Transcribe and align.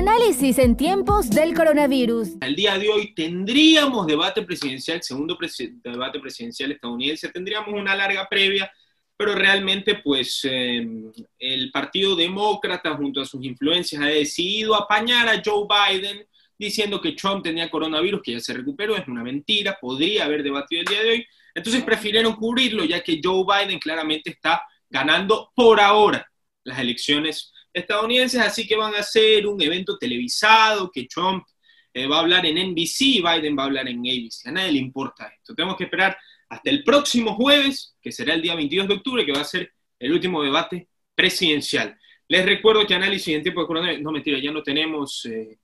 Análisis 0.00 0.56
en 0.56 0.78
tiempos 0.78 1.28
del 1.28 1.52
coronavirus. 1.52 2.30
El 2.40 2.56
día 2.56 2.78
de 2.78 2.88
hoy 2.88 3.12
tendríamos 3.12 4.06
debate 4.06 4.40
presidencial, 4.40 5.02
segundo 5.02 5.36
debate 5.84 6.18
presidencial 6.18 6.72
estadounidense, 6.72 7.28
tendríamos 7.28 7.78
una 7.78 7.94
larga 7.94 8.26
previa, 8.26 8.72
pero 9.14 9.34
realmente 9.34 9.96
pues 9.96 10.40
em, 10.44 11.12
el 11.38 11.70
Partido 11.70 12.16
Demócrata 12.16 12.96
junto 12.96 13.20
a 13.20 13.26
sus 13.26 13.44
influencias 13.44 14.00
ha 14.00 14.06
decidido 14.06 14.74
apañar 14.74 15.28
a 15.28 15.42
Joe 15.44 15.66
Biden 15.68 16.26
diciendo 16.58 16.98
que 16.98 17.12
Trump 17.12 17.44
tenía 17.44 17.68
coronavirus, 17.68 18.22
que 18.22 18.32
ya 18.32 18.40
se 18.40 18.54
recuperó, 18.54 18.96
es 18.96 19.06
una 19.06 19.22
mentira, 19.22 19.76
podría 19.78 20.24
haber 20.24 20.42
debatido 20.42 20.80
el 20.80 20.86
día 20.86 21.02
de 21.02 21.10
hoy. 21.10 21.26
Entonces 21.54 21.84
prefirieron 21.84 22.36
cubrirlo 22.36 22.86
ya 22.86 23.02
que 23.02 23.20
Joe 23.22 23.44
Biden 23.44 23.78
claramente 23.78 24.30
está 24.30 24.62
ganando 24.88 25.52
por 25.54 25.78
ahora 25.78 26.26
las 26.64 26.78
elecciones 26.78 27.52
estadounidenses, 27.72 28.40
así 28.40 28.66
que 28.66 28.76
van 28.76 28.94
a 28.94 28.98
hacer 28.98 29.46
un 29.46 29.60
evento 29.62 29.96
televisado 29.98 30.90
que 30.90 31.06
Trump 31.06 31.44
eh, 31.92 32.06
va 32.06 32.18
a 32.18 32.20
hablar 32.20 32.46
en 32.46 32.70
NBC 32.70 33.22
Biden 33.22 33.56
va 33.56 33.64
a 33.64 33.66
hablar 33.66 33.88
en 33.88 34.00
ABC. 34.00 34.46
A 34.46 34.52
nadie 34.52 34.72
le 34.72 34.78
importa 34.78 35.32
esto. 35.36 35.54
Tenemos 35.54 35.76
que 35.76 35.84
esperar 35.84 36.16
hasta 36.48 36.70
el 36.70 36.84
próximo 36.84 37.34
jueves, 37.34 37.96
que 38.00 38.12
será 38.12 38.34
el 38.34 38.42
día 38.42 38.54
22 38.54 38.88
de 38.88 38.94
octubre, 38.94 39.26
que 39.26 39.32
va 39.32 39.40
a 39.40 39.44
ser 39.44 39.72
el 39.98 40.12
último 40.12 40.42
debate 40.42 40.88
presidencial. 41.14 41.96
Les 42.28 42.44
recuerdo 42.44 42.86
que 42.86 42.94
análisis 42.94 43.34
en 43.34 43.42
tiempo 43.42 43.60
de 43.60 43.66
coronavirus, 43.66 44.02
no 44.02 44.12
mentira, 44.12 44.38
ya 44.38 44.52
no 44.52 44.62
tenemos 44.62 45.26
eh, 45.26 45.58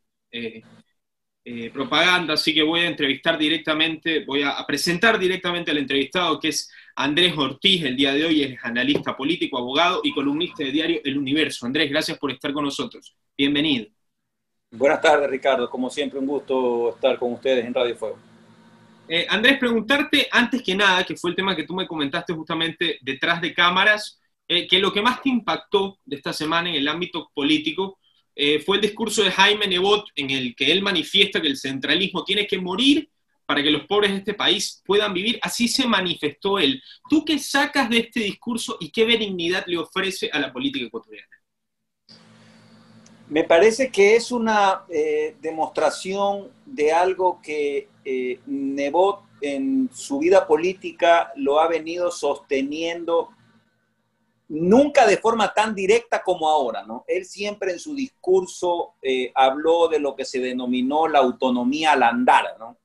eh, 1.45 1.71
propaganda, 1.71 2.35
así 2.35 2.53
que 2.53 2.63
voy 2.63 2.81
a 2.81 2.89
entrevistar 2.89 3.39
directamente, 3.39 4.25
voy 4.25 4.43
a 4.43 4.65
presentar 4.67 5.17
directamente 5.17 5.71
al 5.71 5.79
entrevistado 5.79 6.41
que 6.41 6.49
es 6.49 6.69
Andrés 6.99 7.37
Ortiz, 7.37 7.85
el 7.85 7.95
día 7.95 8.15
de 8.15 8.25
hoy 8.25 8.43
es 8.43 8.59
analista 8.63 9.15
político, 9.15 9.59
abogado 9.59 10.01
y 10.03 10.15
columnista 10.15 10.65
de 10.65 10.73
diario 10.73 11.01
El 11.05 11.19
Universo. 11.19 11.67
Andrés, 11.67 11.91
gracias 11.91 12.17
por 12.19 12.31
estar 12.31 12.55
con 12.55 12.65
nosotros. 12.65 13.15
Bienvenido. 13.37 13.89
Buenas 14.71 15.03
tardes, 15.03 15.29
Ricardo. 15.29 15.69
Como 15.69 15.91
siempre, 15.91 16.19
un 16.19 16.27
gusto 16.27 16.95
estar 16.95 17.19
con 17.19 17.35
ustedes 17.35 17.67
en 17.67 17.75
Radio 17.75 17.95
Fuego. 17.97 18.19
Eh, 19.07 19.27
Andrés, 19.29 19.59
preguntarte 19.59 20.27
antes 20.31 20.63
que 20.63 20.75
nada, 20.75 21.05
que 21.05 21.17
fue 21.17 21.31
el 21.31 21.37
tema 21.37 21.55
que 21.55 21.65
tú 21.65 21.75
me 21.75 21.87
comentaste 21.87 22.33
justamente 22.33 22.99
detrás 23.03 23.43
de 23.43 23.53
cámaras, 23.53 24.19
eh, 24.49 24.67
que 24.67 24.79
lo 24.79 24.91
que 24.91 25.03
más 25.03 25.21
te 25.23 25.29
impactó 25.29 25.99
de 26.03 26.17
esta 26.17 26.33
semana 26.33 26.71
en 26.71 26.77
el 26.77 26.89
ámbito 26.89 27.31
político 27.35 27.99
eh, 28.35 28.61
fue 28.61 28.77
el 28.77 28.83
discurso 28.83 29.23
de 29.23 29.31
Jaime 29.33 29.67
Nebot 29.67 30.07
en 30.15 30.31
el 30.31 30.57
que 30.57 30.73
él 30.73 30.81
manifiesta 30.81 31.43
que 31.43 31.49
el 31.49 31.59
centralismo 31.59 32.25
tiene 32.25 32.47
que 32.47 32.59
morir 32.59 33.11
para 33.47 33.63
que 33.63 33.71
los 33.71 33.87
pobres 33.87 34.11
de 34.11 34.19
este 34.19 34.35
país 34.35 34.83
puedan 34.85 35.15
vivir. 35.15 35.39
Así 35.41 35.69
se 35.69 35.87
manifestó 35.87 36.59
él. 36.59 36.83
¿Tú 37.09 37.25
qué 37.25 37.39
sacas 37.39 37.89
de 37.89 37.99
este 37.99 38.21
discurso 38.21 38.77
y 38.81 38.91
qué 38.91 39.05
benignidad 39.05 39.65
le 39.67 39.79
ofrece 39.79 40.29
a 40.33 40.39
la 40.39 40.53
política 40.53 40.85
ecuatoriana? 40.85 41.29
Me 43.29 43.45
parece 43.45 43.91
que 43.91 44.15
es 44.15 44.31
una 44.31 44.85
eh, 44.89 45.37
demostración 45.41 46.49
de 46.65 46.93
algo 46.93 47.41
que 47.43 47.89
eh, 48.05 48.39
Nebot 48.47 49.23
en 49.41 49.91
su 49.93 50.19
vida 50.21 50.47
política 50.47 51.33
lo 51.37 51.59
ha 51.61 51.69
venido 51.69 52.11
sosteniendo 52.11 53.31
nunca 54.49 55.07
de 55.07 55.17
forma 55.17 55.53
tan 55.53 55.75
directa 55.75 56.23
como 56.23 56.49
ahora, 56.49 56.85
¿no? 56.85 57.05
Él 57.09 57.25
siempre 57.25 57.73
en 57.73 57.81
su 57.81 57.95
discurso 57.95 58.95
eh, 59.03 59.33
habló 59.35 59.89
de 59.89 59.99
lo 59.99 60.15
que 60.15 60.25
se 60.25 60.39
denominó 60.39 61.09
la 61.09 61.19
autonomía 61.19 61.93
al 61.93 62.05
andar, 62.05 62.57
¿no? 62.59 62.79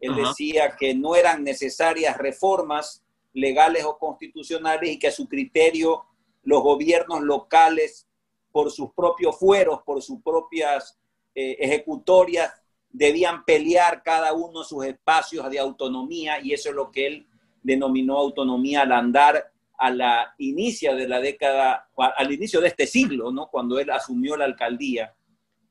Él 0.00 0.14
decía 0.14 0.76
que 0.76 0.94
no 0.94 1.16
eran 1.16 1.42
necesarias 1.42 2.16
reformas 2.16 3.04
legales 3.32 3.84
o 3.84 3.98
constitucionales 3.98 4.90
y 4.90 4.98
que 4.98 5.08
a 5.08 5.12
su 5.12 5.28
criterio 5.28 6.04
los 6.42 6.62
gobiernos 6.62 7.20
locales, 7.22 8.08
por 8.50 8.70
sus 8.70 8.92
propios 8.94 9.38
fueros, 9.38 9.82
por 9.84 10.02
sus 10.02 10.22
propias 10.22 10.98
eh, 11.34 11.56
ejecutorias, 11.60 12.52
debían 12.90 13.44
pelear 13.44 14.02
cada 14.02 14.32
uno 14.32 14.64
sus 14.64 14.84
espacios 14.86 15.48
de 15.50 15.58
autonomía 15.58 16.40
y 16.40 16.52
eso 16.52 16.70
es 16.70 16.74
lo 16.74 16.90
que 16.90 17.06
él 17.06 17.26
denominó 17.62 18.16
autonomía 18.16 18.82
al 18.82 18.92
andar 18.92 19.52
a 19.76 19.90
la 19.90 20.34
inicia 20.38 20.94
de 20.94 21.06
la 21.06 21.20
década, 21.20 21.88
al 21.96 22.32
inicio 22.32 22.60
de 22.60 22.68
este 22.68 22.86
siglo, 22.86 23.30
¿no? 23.30 23.48
cuando 23.48 23.78
él 23.78 23.90
asumió 23.90 24.36
la 24.36 24.46
alcaldía. 24.46 25.14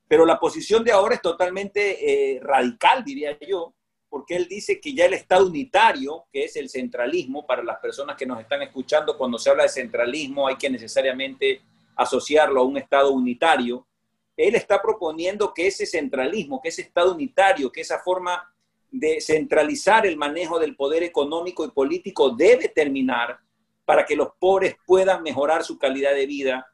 Pero 0.06 0.24
la 0.24 0.40
posición 0.40 0.82
de 0.82 0.92
ahora 0.92 1.16
es 1.16 1.20
totalmente 1.20 2.36
eh, 2.36 2.40
radical, 2.40 3.04
diría 3.04 3.36
yo, 3.46 3.74
porque 4.08 4.36
él 4.36 4.48
dice 4.48 4.80
que 4.80 4.94
ya 4.94 5.06
el 5.06 5.14
Estado 5.14 5.46
unitario, 5.46 6.24
que 6.32 6.44
es 6.44 6.56
el 6.56 6.68
centralismo, 6.68 7.46
para 7.46 7.62
las 7.62 7.78
personas 7.78 8.16
que 8.16 8.26
nos 8.26 8.40
están 8.40 8.62
escuchando, 8.62 9.16
cuando 9.18 9.38
se 9.38 9.50
habla 9.50 9.64
de 9.64 9.68
centralismo 9.68 10.48
hay 10.48 10.56
que 10.56 10.70
necesariamente 10.70 11.62
asociarlo 11.96 12.60
a 12.60 12.64
un 12.64 12.78
Estado 12.78 13.10
unitario. 13.12 13.86
Él 14.36 14.54
está 14.54 14.80
proponiendo 14.80 15.52
que 15.52 15.66
ese 15.66 15.84
centralismo, 15.84 16.60
que 16.60 16.68
ese 16.68 16.82
Estado 16.82 17.12
unitario, 17.12 17.70
que 17.70 17.82
esa 17.82 17.98
forma 17.98 18.54
de 18.90 19.20
centralizar 19.20 20.06
el 20.06 20.16
manejo 20.16 20.58
del 20.58 20.74
poder 20.74 21.02
económico 21.02 21.64
y 21.64 21.70
político 21.70 22.30
debe 22.30 22.68
terminar 22.68 23.38
para 23.84 24.06
que 24.06 24.16
los 24.16 24.28
pobres 24.38 24.76
puedan 24.86 25.22
mejorar 25.22 25.64
su 25.64 25.78
calidad 25.78 26.14
de 26.14 26.26
vida. 26.26 26.66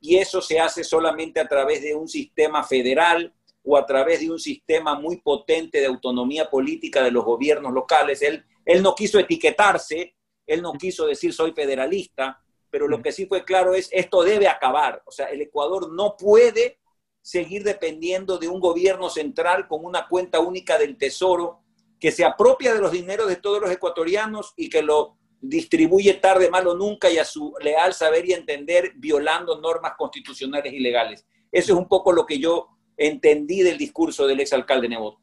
Y 0.00 0.16
eso 0.16 0.40
se 0.40 0.58
hace 0.58 0.82
solamente 0.82 1.38
a 1.38 1.46
través 1.46 1.82
de 1.82 1.94
un 1.94 2.08
sistema 2.08 2.64
federal 2.64 3.32
o 3.64 3.76
a 3.76 3.86
través 3.86 4.20
de 4.20 4.30
un 4.30 4.38
sistema 4.38 4.98
muy 4.98 5.18
potente 5.18 5.80
de 5.80 5.86
autonomía 5.86 6.50
política 6.50 7.02
de 7.02 7.10
los 7.10 7.24
gobiernos 7.24 7.72
locales. 7.72 8.22
Él, 8.22 8.44
él 8.64 8.82
no 8.82 8.94
quiso 8.94 9.18
etiquetarse, 9.18 10.16
él 10.46 10.62
no 10.62 10.72
quiso 10.72 11.06
decir 11.06 11.32
soy 11.32 11.52
federalista, 11.52 12.42
pero 12.70 12.88
lo 12.88 13.02
que 13.02 13.12
sí 13.12 13.26
fue 13.26 13.44
claro 13.44 13.74
es 13.74 13.88
esto 13.92 14.22
debe 14.22 14.48
acabar. 14.48 15.02
O 15.06 15.10
sea, 15.10 15.26
el 15.26 15.40
Ecuador 15.42 15.92
no 15.92 16.16
puede 16.16 16.80
seguir 17.20 17.62
dependiendo 17.62 18.38
de 18.38 18.48
un 18.48 18.60
gobierno 18.60 19.08
central 19.08 19.68
con 19.68 19.84
una 19.84 20.08
cuenta 20.08 20.40
única 20.40 20.76
del 20.78 20.96
Tesoro 20.96 21.60
que 22.00 22.10
se 22.10 22.24
apropia 22.24 22.74
de 22.74 22.80
los 22.80 22.90
dineros 22.90 23.28
de 23.28 23.36
todos 23.36 23.60
los 23.60 23.70
ecuatorianos 23.70 24.54
y 24.56 24.68
que 24.68 24.82
lo 24.82 25.18
distribuye 25.40 26.14
tarde, 26.14 26.50
malo 26.50 26.74
nunca 26.74 27.10
y 27.10 27.18
a 27.18 27.24
su 27.24 27.54
leal 27.60 27.94
saber 27.94 28.26
y 28.28 28.32
entender 28.32 28.92
violando 28.96 29.60
normas 29.60 29.92
constitucionales 29.96 30.72
y 30.72 30.80
legales. 30.80 31.26
Eso 31.50 31.72
es 31.74 31.78
un 31.78 31.88
poco 31.88 32.12
lo 32.12 32.26
que 32.26 32.38
yo 32.38 32.68
entendí 33.06 33.62
del 33.62 33.78
discurso 33.78 34.26
del 34.26 34.40
exalcalde 34.40 34.88
Nebot. 34.88 35.18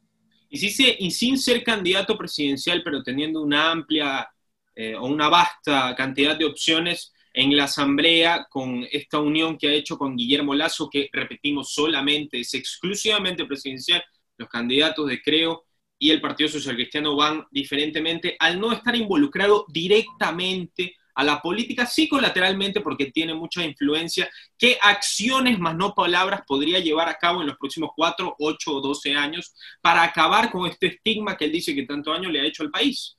Y, 0.50 1.06
y 1.06 1.12
sin 1.12 1.38
ser 1.38 1.64
candidato 1.64 2.18
presidencial, 2.18 2.82
pero 2.84 3.04
teniendo 3.04 3.42
una 3.42 3.72
amplia 3.72 4.28
eh, 4.76 4.96
o 4.96 5.06
una 5.06 5.30
vasta 5.30 5.96
cantidad 5.96 6.38
de 6.38 6.46
opciones 6.46 7.14
en 7.34 7.56
la 7.56 7.66
Asamblea 7.66 8.48
con 8.50 8.88
esta 8.92 9.20
unión 9.20 9.58
que 9.58 9.68
ha 9.68 9.74
hecho 9.74 9.98
con 9.98 10.16
Guillermo 10.16 10.56
Lazo, 10.56 10.90
que 10.90 11.10
repetimos 11.12 11.74
solamente, 11.74 12.40
es 12.40 12.54
exclusivamente 12.54 13.46
presidencial, 13.46 14.04
los 14.38 14.50
candidatos 14.50 15.08
de 15.08 15.22
Creo 15.22 15.66
y 15.98 16.12
el 16.12 16.22
Partido 16.22 16.50
Social 16.50 16.76
Cristiano 16.76 17.16
van 17.16 17.46
diferentemente, 17.52 18.36
al 18.40 18.60
no 18.60 18.72
estar 18.72 18.96
involucrado 18.96 19.66
directamente 19.68 20.96
a 21.16 21.24
la 21.24 21.42
política, 21.42 21.86
sí 21.86 22.08
colateralmente 22.08 22.82
porque 22.82 23.12
tiene 23.12 23.34
mucha 23.34 23.64
influencia, 23.64 24.30
qué 24.58 24.78
acciones 24.82 25.60
más 25.60 25.76
no 25.76 25.94
palabras 25.94 26.42
podría 26.48 26.80
llevar 26.80 27.10
a 27.10 27.16
cabo 27.16 27.42
en 27.42 27.48
los 27.48 27.58
próximos 27.58 27.92
4, 27.96 28.36
8 28.40 28.72
o 28.72 28.82
12 28.82 29.16
años 29.16 29.54
para 29.82 30.04
acabar 30.04 30.52
con 30.52 30.68
este 30.68 30.88
estigma 30.88 31.36
que 31.36 31.46
él 31.46 31.52
dice 31.52 31.76
que 31.76 31.84
tanto 31.84 32.12
año 32.12 32.30
le 32.30 32.42
ha 32.42 32.46
hecho 32.46 32.64
al 32.64 32.72
país. 32.72 33.16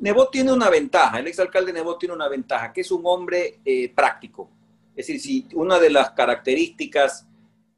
Nebot 0.00 0.30
tiene 0.30 0.52
una 0.52 0.70
ventaja, 0.70 1.18
el 1.18 1.26
exalcalde 1.26 1.72
Nebot 1.72 1.98
tiene 1.98 2.14
una 2.14 2.28
ventaja, 2.28 2.72
que 2.72 2.82
es 2.82 2.90
un 2.90 3.02
hombre 3.04 3.60
eh, 3.64 3.92
práctico. 3.94 4.50
Es 4.94 5.06
decir, 5.08 5.20
si 5.20 5.48
una 5.54 5.78
de 5.78 5.90
las 5.90 6.10
características 6.12 7.26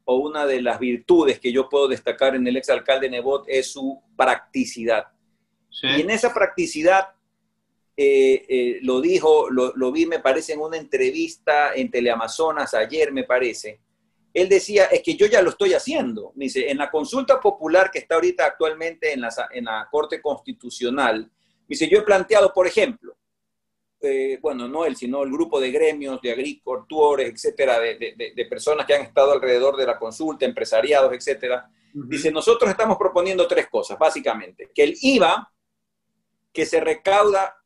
o 0.05 0.17
una 0.17 0.45
de 0.45 0.61
las 0.61 0.79
virtudes 0.79 1.39
que 1.39 1.53
yo 1.53 1.69
puedo 1.69 1.89
destacar 1.89 2.34
en 2.34 2.47
el 2.47 2.56
exalcalde 2.56 3.09
Nebot 3.09 3.45
es 3.47 3.73
su 3.73 4.03
practicidad. 4.17 5.06
Y 5.83 6.00
en 6.00 6.11
esa 6.11 6.34
practicidad 6.34 7.11
eh, 8.03 8.47
eh, 8.49 8.78
lo 8.81 8.99
dijo, 9.03 9.50
lo, 9.50 9.93
vi, 9.93 10.06
me 10.06 10.21
parece, 10.21 10.55
en 10.55 10.61
una 10.61 10.78
entrevista 10.78 11.75
en 11.75 11.91
Teleamazonas 11.91 12.72
ayer, 12.72 13.12
me 13.12 13.25
parece. 13.25 13.83
Él 14.33 14.49
decía, 14.49 14.87
es 14.87 15.03
que 15.03 15.16
yo 15.16 15.27
ya 15.27 15.43
lo 15.43 15.50
estoy 15.50 15.75
haciendo. 15.75 16.32
dice, 16.35 16.70
en 16.70 16.79
la 16.79 16.91
consulta 16.91 17.38
popular 17.38 17.91
que 17.91 17.99
está 17.99 18.14
ahorita 18.14 18.47
actualmente 18.47 19.12
en 19.12 19.20
la, 19.20 19.29
en 19.50 19.67
la 19.67 19.87
Corte 19.91 20.23
Constitucional, 20.23 21.31
dice, 21.69 21.91
yo 21.91 21.99
he 21.99 22.02
planteado, 22.02 22.55
por 22.55 22.67
ejemplo, 22.67 23.19
eh, 24.00 24.38
bueno, 24.41 24.67
no 24.67 24.87
él, 24.87 24.97
sino 24.97 25.23
el 25.23 25.31
grupo 25.31 25.61
de 25.61 25.70
gremios, 25.70 26.23
de 26.23 26.32
agricultores, 26.32 27.31
etcétera, 27.31 27.79
de, 27.81 28.32
de, 28.35 28.47
personas 28.47 28.87
que 28.87 28.94
han 28.94 29.02
estado 29.02 29.32
alrededor 29.32 29.76
de 29.76 29.85
la 29.85 29.99
consulta, 29.99 30.47
empresariados, 30.47 31.12
etcétera. 31.12 31.70
Dice, 31.93 32.32
nosotros 32.32 32.70
estamos 32.70 32.97
proponiendo 32.97 33.47
tres 33.47 33.69
cosas, 33.69 33.99
básicamente. 33.99 34.70
Que 34.75 34.85
el 34.85 34.94
IVA, 35.02 35.52
que 36.50 36.64
se 36.64 36.81
recauda 36.81 37.60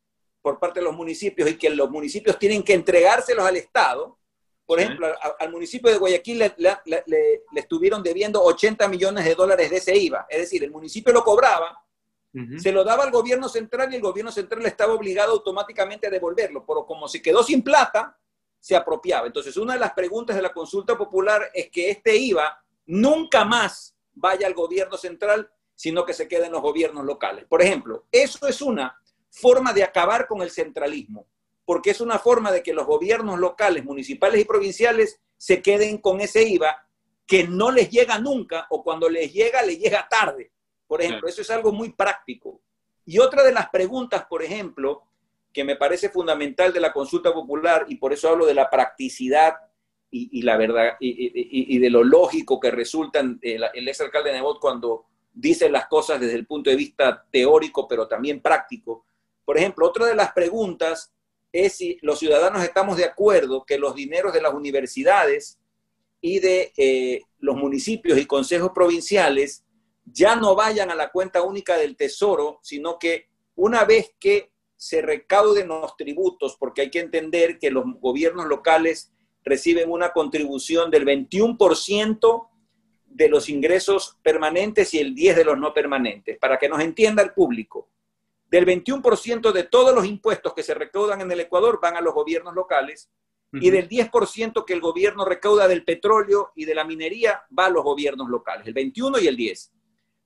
por 0.45 0.59
parte 0.59 0.81
de 0.81 0.85
los 0.85 0.95
municipios 0.95 1.49
y 1.49 1.57
que 1.57 1.71
los 1.71 1.91
municipios 1.91 2.39
tienen 2.39 2.63
que 2.63 2.75
entregárselos 2.75 3.47
al 3.47 3.57
Estado. 3.57 4.19
Por 4.67 4.79
ejemplo, 4.79 5.11
al 5.41 5.51
municipio 5.51 5.91
de 5.91 5.97
Guayaquil 5.97 6.53
le, 6.59 7.43
estuvieron 7.55 8.03
debiendo 8.03 8.43
80 8.43 8.87
millones 8.89 9.25
de 9.25 9.35
dólares 9.35 9.71
de 9.71 9.79
ese 9.79 9.97
IVA. 9.97 10.27
Es 10.29 10.41
decir, 10.41 10.63
el 10.63 10.71
municipio 10.71 11.15
lo 11.15 11.25
cobraba, 11.25 11.83
se 12.59 12.73
lo 12.73 12.85
daba 12.85 13.05
al 13.05 13.11
gobierno 13.11 13.49
central 13.49 13.91
y 13.91 13.97
el 13.97 14.03
gobierno 14.03 14.31
central 14.31 14.67
estaba 14.67 14.93
obligado 14.93 15.33
automáticamente 15.33 16.09
a 16.09 16.11
devolverlo. 16.11 16.67
Pero 16.67 16.85
como 16.85 17.09
se 17.09 17.23
quedó 17.23 17.43
sin 17.43 17.63
plata, 17.63 18.19
se 18.61 18.77
apropiaba. 18.77 19.27
Entonces, 19.27 19.57
una 19.57 19.73
de 19.73 19.81
las 19.81 19.95
preguntas 19.95 20.37
de 20.37 20.43
la 20.43 20.53
consulta 20.53 20.99
popular 20.99 21.51
es 21.55 21.71
que 21.71 21.89
este 21.89 22.15
IVA 22.19 22.63
nunca 22.85 23.47
más 23.47 23.97
vaya 24.13 24.47
al 24.47 24.53
gobierno 24.53 24.99
central, 24.99 25.51
sino 25.75 26.05
que 26.05 26.13
se 26.13 26.29
quede 26.29 26.47
en 26.47 26.53
los 26.53 26.61
gobiernos 26.61 27.07
locales. 27.07 27.47
Por 27.47 27.63
ejemplo, 27.63 28.05
eso 28.13 28.47
es 28.47 28.61
una 28.61 28.95
forma 29.35 29.73
de 29.73 29.83
acabar 29.83 30.27
con 30.27 30.43
el 30.43 30.51
centralismo, 30.51 31.27
porque 31.65 31.91
es 31.91 32.01
una 32.01 32.19
forma 32.19 32.53
de 32.53 32.63
que 32.63 32.73
los 32.73 32.87
gobiernos 32.87 33.39
locales, 33.39 33.85
municipales 33.85 34.41
y 34.41 34.45
provinciales 34.45 35.21
se 35.37 35.61
queden 35.61 35.99
con 35.99 36.21
ese 36.21 36.45
IVA 36.49 36.87
que 37.27 37.49
no 37.49 37.71
les 37.71 37.91
llega 37.91 38.19
nunca 38.19 38.67
o 38.71 38.83
cuando 38.85 39.09
les 39.09 39.33
llega, 39.33 39.63
les 39.63 39.79
llega 39.79 40.09
tarde. 40.09 40.53
Por 40.87 41.03
ejemplo, 41.03 41.29
eso 41.29 41.43
es 41.43 41.51
algo 41.51 41.73
muy 41.73 41.91
práctico. 41.93 42.61
Y 43.07 43.19
otra 43.19 43.43
de 43.43 43.53
las 43.53 43.71
preguntas, 43.71 44.25
por 44.27 44.43
ejemplo, 44.43 45.03
que 45.53 45.65
me 45.65 45.77
parece 45.77 46.11
fundamental 46.11 46.73
de 46.73 46.81
la 46.81 46.93
consulta 46.93 47.33
popular, 47.33 47.87
y 47.89 47.97
por 47.97 48.13
eso 48.13 48.29
hablo 48.29 48.47
de 48.47 48.55
la 48.55 48.71
practicidad 48.71 49.55
y, 50.11 50.43
la 50.43 50.57
verdad, 50.57 50.93
y, 51.01 51.79
de 51.79 51.91
lo 51.91 52.05
lógico 52.05 52.61
que 52.61 52.71
resulta 52.71 53.19
el, 53.19 53.41
el 53.43 53.89
ex 53.89 54.01
alcalde 54.01 54.31
de 54.31 54.37
Nebot 54.37 54.61
cuando 54.61 55.07
dice 55.33 55.69
las 55.69 55.89
cosas 55.89 56.21
desde 56.21 56.37
el 56.37 56.47
punto 56.47 56.71
de 56.71 56.77
vista 56.77 57.27
teórico, 57.33 57.89
pero 57.89 58.07
también 58.07 58.41
práctico. 58.41 59.07
Por 59.45 59.59
ejemplo, 59.59 59.87
otra 59.87 60.07
de 60.07 60.15
las 60.15 60.33
preguntas 60.33 61.13
es 61.53 61.77
si 61.77 61.99
los 62.03 62.19
ciudadanos 62.19 62.65
estamos 62.65 62.97
de 62.97 63.05
acuerdo 63.05 63.65
que 63.65 63.79
los 63.79 63.95
dineros 63.95 64.33
de 64.33 64.43
las 64.43 64.55
universidades 64.55 65.59
y 66.21 66.41
de 66.41 66.73
eh, 66.77 67.23
los 67.39 67.57
municipios 67.57 68.19
y 68.19 68.27
consejos 68.27 68.73
provinciales 68.75 69.65
ya 70.05 70.37
no 70.37 70.55
vayan 70.55 70.91
a 70.91 70.95
la 70.95 71.11
cuenta 71.11 71.43
única 71.43 71.77
del 71.77 71.97
Tesoro, 71.97 72.59
sino 72.63 72.99
que 72.99 73.29
una 73.55 73.85
vez 73.85 74.15
que 74.19 74.51
se 74.77 75.01
recauden 75.01 75.69
los 75.69 75.97
tributos, 75.97 76.57
porque 76.59 76.83
hay 76.83 76.91
que 76.91 77.01
entender 77.01 77.59
que 77.59 77.71
los 77.71 77.85
gobiernos 78.01 78.47
locales 78.47 79.13
reciben 79.45 79.91
una 79.91 80.13
contribución 80.13 80.91
del 80.91 81.05
21% 81.05 82.49
de 83.07 83.29
los 83.29 83.49
ingresos 83.49 84.19
permanentes 84.23 84.93
y 84.95 84.99
el 84.99 85.15
10% 85.15 85.35
de 85.35 85.45
los 85.45 85.59
no 85.59 85.73
permanentes, 85.73 86.39
para 86.39 86.59
que 86.59 86.69
nos 86.69 86.81
entienda 86.81 87.23
el 87.23 87.33
público. 87.33 87.89
Del 88.47 88.67
21% 88.67 89.53
de 89.53 89.65
todos 89.65 89.95
los 89.95 90.07
impuestos 90.07 90.55
que 90.55 90.63
se 90.63 90.75
recaudan 90.75 91.21
en 91.21 91.33
el 91.33 91.41
Ecuador 91.41 91.81
van 91.83 91.97
a 91.97 92.01
los 92.01 92.15
gobiernos 92.15 92.55
locales 92.55 93.11
y 93.53 93.71
del 93.71 93.89
10% 93.89 94.65
que 94.65 94.73
el 94.73 94.81
gobierno 94.81 95.25
recauda 95.25 95.69
del 95.69 95.85
petróleo 95.85 96.51
y 96.57 96.65
de 96.65 96.75
la 96.75 96.85
minería 96.85 97.45
va 97.57 97.67
a 97.67 97.71
los 97.71 97.85
gobiernos 97.85 98.29
locales, 98.29 98.67
el 98.67 98.75
21 98.75 99.21
y 99.21 99.29
el 99.29 99.37
10 99.37 99.75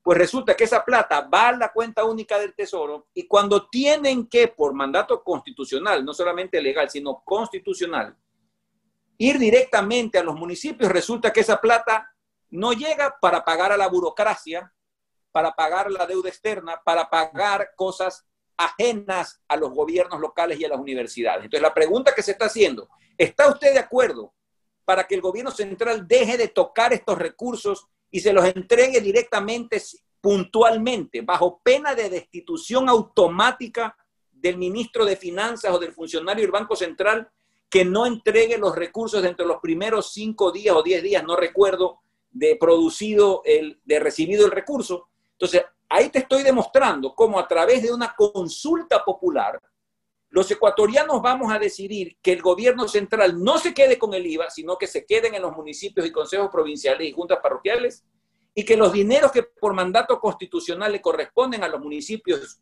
pues 0.01 0.17
resulta 0.17 0.55
que 0.55 0.63
esa 0.63 0.83
plata 0.83 1.21
va 1.21 1.49
a 1.49 1.57
la 1.57 1.71
cuenta 1.71 2.03
única 2.03 2.39
del 2.39 2.55
Tesoro 2.55 3.09
y 3.13 3.27
cuando 3.27 3.67
tienen 3.67 4.27
que, 4.27 4.47
por 4.47 4.73
mandato 4.73 5.23
constitucional, 5.23 6.05
no 6.05 6.13
solamente 6.13 6.61
legal, 6.61 6.89
sino 6.89 7.21
constitucional, 7.23 8.17
ir 9.17 9.37
directamente 9.37 10.17
a 10.17 10.23
los 10.23 10.35
municipios, 10.35 10.91
resulta 10.91 11.33
que 11.33 11.41
esa 11.41 11.59
plata 11.59 12.11
no 12.49 12.73
llega 12.73 13.17
para 13.21 13.43
pagar 13.43 13.71
a 13.71 13.77
la 13.77 13.87
burocracia, 13.87 14.73
para 15.31 15.51
pagar 15.51 15.91
la 15.91 16.05
deuda 16.05 16.29
externa, 16.29 16.81
para 16.83 17.09
pagar 17.09 17.71
cosas 17.75 18.25
ajenas 18.57 19.41
a 19.47 19.55
los 19.55 19.71
gobiernos 19.71 20.19
locales 20.19 20.59
y 20.59 20.65
a 20.65 20.69
las 20.69 20.79
universidades. 20.79 21.45
Entonces, 21.45 21.61
la 21.61 21.73
pregunta 21.73 22.13
que 22.13 22.23
se 22.23 22.31
está 22.31 22.45
haciendo, 22.45 22.89
¿está 23.17 23.47
usted 23.49 23.73
de 23.73 23.79
acuerdo 23.79 24.33
para 24.83 25.05
que 25.05 25.15
el 25.15 25.21
gobierno 25.21 25.51
central 25.51 26.07
deje 26.07 26.37
de 26.37 26.47
tocar 26.47 26.93
estos 26.93 27.17
recursos 27.17 27.87
y 28.11 28.19
se 28.21 28.33
los 28.33 28.45
entregue 28.45 29.01
directamente, 29.01 29.81
puntualmente, 30.19 31.21
bajo 31.21 31.61
pena 31.63 31.95
de 31.95 32.09
destitución 32.09 32.89
automática 32.89 33.95
del 34.31 34.57
ministro 34.57 35.05
de 35.05 35.15
Finanzas 35.15 35.71
o 35.71 35.79
del 35.79 35.93
funcionario 35.93 36.41
del 36.41 36.51
Banco 36.51 36.75
Central 36.75 37.29
que 37.69 37.85
no 37.85 38.05
entregue 38.05 38.57
los 38.57 38.75
recursos 38.75 39.21
dentro 39.21 39.45
de 39.45 39.53
los 39.53 39.61
primeros 39.61 40.11
cinco 40.11 40.51
días 40.51 40.75
o 40.75 40.81
diez 40.81 41.03
días, 41.03 41.23
no 41.23 41.35
recuerdo, 41.35 41.99
de 42.31 42.55
producido, 42.55 43.41
el, 43.45 43.79
de 43.85 43.99
recibido 43.99 44.45
el 44.45 44.51
recurso. 44.51 45.08
Entonces, 45.39 45.63
ahí 45.87 46.09
te 46.09 46.19
estoy 46.19 46.43
demostrando 46.43 47.15
cómo 47.15 47.39
a 47.39 47.47
través 47.47 47.81
de 47.81 47.93
una 47.93 48.13
consulta 48.13 49.03
popular, 49.05 49.59
los 50.29 50.51
ecuatorianos 50.51 51.21
vamos 51.21 51.51
a 51.51 51.57
decidir 51.57 52.17
que 52.21 52.33
el 52.33 52.41
gobierno 52.41 52.87
central 52.87 53.41
no 53.41 53.57
se 53.57 53.73
quede 53.73 53.97
con 53.97 54.13
el 54.13 54.27
IVA, 54.27 54.49
sino 54.49 54.77
que 54.77 54.85
se 54.85 55.05
queden 55.05 55.33
en 55.33 55.41
los 55.41 55.55
municipios 55.55 56.05
y 56.05 56.11
consejos 56.11 56.49
provinciales 56.51 57.07
y 57.07 57.13
juntas 57.13 57.39
parroquiales, 57.41 58.03
y 58.53 58.65
que 58.65 58.75
los 58.75 58.91
dineros 58.91 59.31
que 59.31 59.43
por 59.43 59.73
mandato 59.73 60.19
constitucional 60.19 60.91
le 60.91 61.01
corresponden 61.01 61.63
a 61.63 61.69
los 61.69 61.79
municipios, 61.79 62.59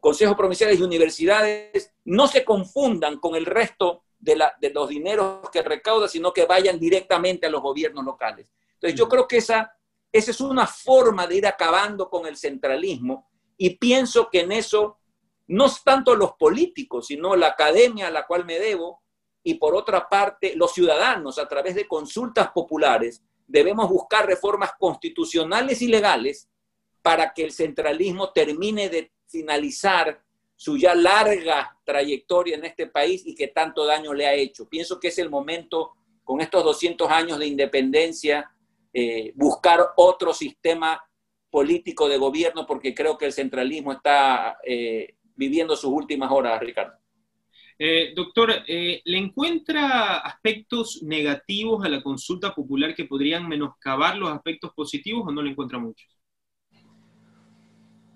consejos 0.00 0.36
provinciales 0.36 0.78
y 0.78 0.82
universidades 0.82 1.92
no 2.04 2.28
se 2.28 2.44
confundan 2.44 3.18
con 3.18 3.34
el 3.34 3.46
resto 3.46 4.02
de, 4.18 4.38
los 4.72 4.88
dineros 4.88 5.50
que 5.50 5.62
recauda, 5.62 6.08
sino 6.08 6.32
que 6.32 6.46
vayan 6.46 6.78
directamente 6.78 7.46
a 7.46 7.50
los 7.50 7.60
gobiernos 7.60 8.04
locales. 8.04 8.52
Entonces 8.74 8.98
yo 8.98 9.08
creo 9.08 9.26
que 9.26 9.38
esa, 9.38 9.76
esa 10.14 10.30
es 10.30 10.40
una 10.40 10.68
forma 10.68 11.26
de 11.26 11.38
ir 11.38 11.46
acabando 11.46 12.08
con 12.08 12.24
el 12.24 12.36
centralismo 12.36 13.28
y 13.56 13.70
pienso 13.70 14.30
que 14.30 14.42
en 14.42 14.52
eso 14.52 14.98
no 15.48 15.66
tanto 15.84 16.14
los 16.14 16.34
políticos, 16.34 17.08
sino 17.08 17.34
la 17.34 17.48
academia 17.48 18.06
a 18.06 18.10
la 18.12 18.24
cual 18.24 18.44
me 18.44 18.60
debo, 18.60 19.02
y 19.42 19.54
por 19.54 19.74
otra 19.74 20.08
parte 20.08 20.54
los 20.54 20.72
ciudadanos 20.72 21.36
a 21.38 21.48
través 21.48 21.74
de 21.74 21.88
consultas 21.88 22.52
populares, 22.52 23.24
debemos 23.48 23.88
buscar 23.88 24.24
reformas 24.24 24.70
constitucionales 24.78 25.82
y 25.82 25.88
legales 25.88 26.48
para 27.02 27.34
que 27.34 27.42
el 27.42 27.50
centralismo 27.50 28.30
termine 28.30 28.88
de 28.88 29.12
finalizar 29.26 30.22
su 30.54 30.78
ya 30.78 30.94
larga 30.94 31.76
trayectoria 31.84 32.54
en 32.54 32.66
este 32.66 32.86
país 32.86 33.26
y 33.26 33.34
que 33.34 33.48
tanto 33.48 33.84
daño 33.84 34.14
le 34.14 34.28
ha 34.28 34.34
hecho. 34.34 34.68
Pienso 34.68 35.00
que 35.00 35.08
es 35.08 35.18
el 35.18 35.28
momento, 35.28 35.94
con 36.22 36.40
estos 36.40 36.62
200 36.62 37.10
años 37.10 37.40
de 37.40 37.48
independencia, 37.48 38.53
eh, 38.94 39.32
buscar 39.34 39.80
otro 39.96 40.32
sistema 40.32 41.02
político 41.50 42.08
de 42.08 42.16
gobierno 42.16 42.66
porque 42.66 42.94
creo 42.94 43.18
que 43.18 43.26
el 43.26 43.32
centralismo 43.32 43.92
está 43.92 44.58
eh, 44.64 45.16
viviendo 45.36 45.76
sus 45.76 45.92
últimas 45.92 46.30
horas, 46.30 46.58
Ricardo. 46.60 46.94
Eh, 47.78 48.12
doctor, 48.14 48.52
eh, 48.68 49.02
¿le 49.04 49.18
encuentra 49.18 50.18
aspectos 50.18 51.02
negativos 51.02 51.84
a 51.84 51.88
la 51.88 52.02
consulta 52.02 52.54
popular 52.54 52.94
que 52.94 53.04
podrían 53.04 53.48
menoscabar 53.48 54.16
los 54.16 54.30
aspectos 54.30 54.72
positivos 54.74 55.24
o 55.26 55.32
no 55.32 55.42
le 55.42 55.50
encuentra 55.50 55.78
muchos? 55.78 56.08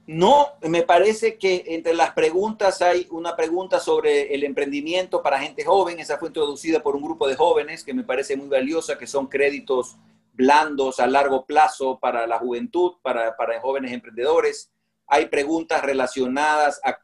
No, 0.06 0.46
me 0.62 0.82
parece 0.84 1.36
que 1.36 1.64
entre 1.66 1.92
las 1.92 2.12
preguntas 2.12 2.80
hay 2.80 3.06
una 3.10 3.36
pregunta 3.36 3.78
sobre 3.78 4.32
el 4.34 4.42
emprendimiento 4.44 5.22
para 5.22 5.40
gente 5.40 5.64
joven. 5.64 5.98
Esa 5.98 6.18
fue 6.18 6.28
introducida 6.28 6.82
por 6.82 6.96
un 6.96 7.02
grupo 7.02 7.28
de 7.28 7.34
jóvenes 7.34 7.84
que 7.84 7.92
me 7.92 8.04
parece 8.04 8.36
muy 8.36 8.48
valiosa, 8.48 8.96
que 8.96 9.06
son 9.06 9.26
créditos 9.26 9.96
blandos 10.38 11.00
a 11.00 11.08
largo 11.08 11.44
plazo 11.44 11.98
para 11.98 12.24
la 12.28 12.38
juventud, 12.38 12.92
para, 13.02 13.36
para 13.36 13.60
jóvenes 13.60 13.90
emprendedores. 13.90 14.70
Hay 15.08 15.26
preguntas 15.26 15.82
relacionadas 15.82 16.80
a, 16.84 16.96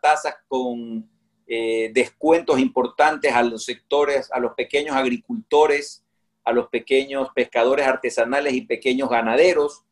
tasas 0.00 0.34
con 0.48 1.08
eh, 1.46 1.92
descuentos 1.94 2.58
importantes 2.58 3.32
a 3.32 3.44
los 3.44 3.64
sectores, 3.64 4.32
a 4.32 4.40
los 4.40 4.54
pequeños 4.54 4.96
agricultores, 4.96 6.04
a 6.44 6.52
los 6.52 6.66
pequeños 6.66 7.28
pescadores 7.36 7.86
artesanales 7.86 8.52
y 8.52 8.62
pequeños 8.62 9.08
ganaderos. 9.08 9.84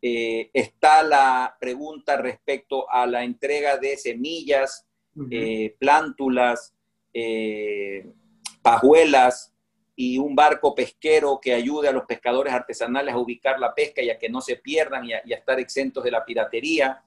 Eh, 0.00 0.48
está 0.54 1.02
la 1.02 1.58
pregunta 1.60 2.16
respecto 2.16 2.90
a 2.90 3.06
la 3.06 3.24
entrega 3.24 3.76
de 3.76 3.98
semillas, 3.98 4.86
eh, 5.30 5.76
plántulas, 5.78 6.72
pajuelas 8.62 9.51
y 9.94 10.18
un 10.18 10.34
barco 10.34 10.74
pesquero 10.74 11.38
que 11.40 11.52
ayude 11.52 11.88
a 11.88 11.92
los 11.92 12.04
pescadores 12.04 12.52
artesanales 12.52 13.14
a 13.14 13.18
ubicar 13.18 13.58
la 13.60 13.74
pesca 13.74 14.02
y 14.02 14.10
a 14.10 14.18
que 14.18 14.28
no 14.28 14.40
se 14.40 14.56
pierdan 14.56 15.04
y 15.04 15.12
a, 15.12 15.18
estar 15.18 15.60
exentos 15.60 16.02
de 16.02 16.10
la 16.10 16.24
piratería. 16.24 17.02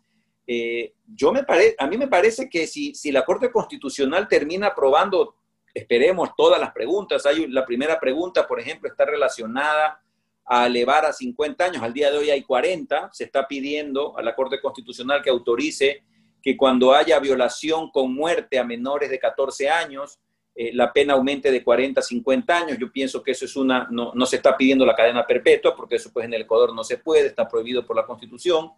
Eh, 0.45 0.93
yo 1.07 1.33
me 1.33 1.43
a 1.77 1.87
mí 1.87 1.97
me 1.97 2.07
parece 2.07 2.49
que 2.49 2.67
si, 2.67 2.93
si 2.93 3.11
la 3.11 3.25
Corte 3.25 3.51
Constitucional 3.51 4.27
termina 4.27 4.67
aprobando, 4.67 5.35
esperemos, 5.73 6.35
todas 6.37 6.59
las 6.59 6.71
preguntas, 6.71 7.25
hay 7.25 7.47
la 7.47 7.65
primera 7.65 7.99
pregunta, 7.99 8.47
por 8.47 8.59
ejemplo, 8.59 8.87
está 8.87 9.05
relacionada 9.05 10.01
a 10.45 10.67
elevar 10.67 11.05
a 11.05 11.13
50 11.13 11.65
años, 11.65 11.81
al 11.81 11.93
día 11.93 12.11
de 12.11 12.19
hoy 12.19 12.29
hay 12.29 12.43
40, 12.43 13.09
se 13.11 13.23
está 13.23 13.47
pidiendo 13.47 14.15
a 14.15 14.21
la 14.21 14.35
Corte 14.35 14.61
Constitucional 14.61 15.23
que 15.23 15.31
autorice 15.31 16.03
que 16.45 16.55
cuando 16.55 16.93
haya 16.93 17.17
violación 17.19 17.89
con 17.89 18.13
muerte 18.13 18.59
a 18.59 18.63
menores 18.63 19.09
de 19.09 19.17
14 19.17 19.67
años, 19.67 20.19
eh, 20.57 20.71
la 20.73 20.93
pena 20.93 21.13
aumente 21.13 21.51
de 21.51 21.63
40 21.63 21.99
a 21.99 22.03
50 22.03 22.57
años. 22.57 22.77
Yo 22.79 22.89
pienso 22.89 23.21
que 23.21 23.31
eso 23.31 23.43
es 23.43 23.55
una, 23.57 23.87
no, 23.91 24.13
no, 24.15 24.25
se 24.25 24.37
está 24.37 24.55
pidiendo 24.55 24.85
la 24.85 24.95
cadena 24.95 25.27
perpetua, 25.27 25.75
porque 25.75 25.95
eso 25.95 26.11
pues 26.13 26.25
en 26.25 26.33
el 26.33 26.43
Ecuador 26.43 26.73
no 26.73 26.83
se 26.83 26.97
puede, 26.97 27.27
está 27.27 27.47
prohibido 27.47 27.85
por 27.85 27.95
la 27.95 28.05
Constitución, 28.05 28.71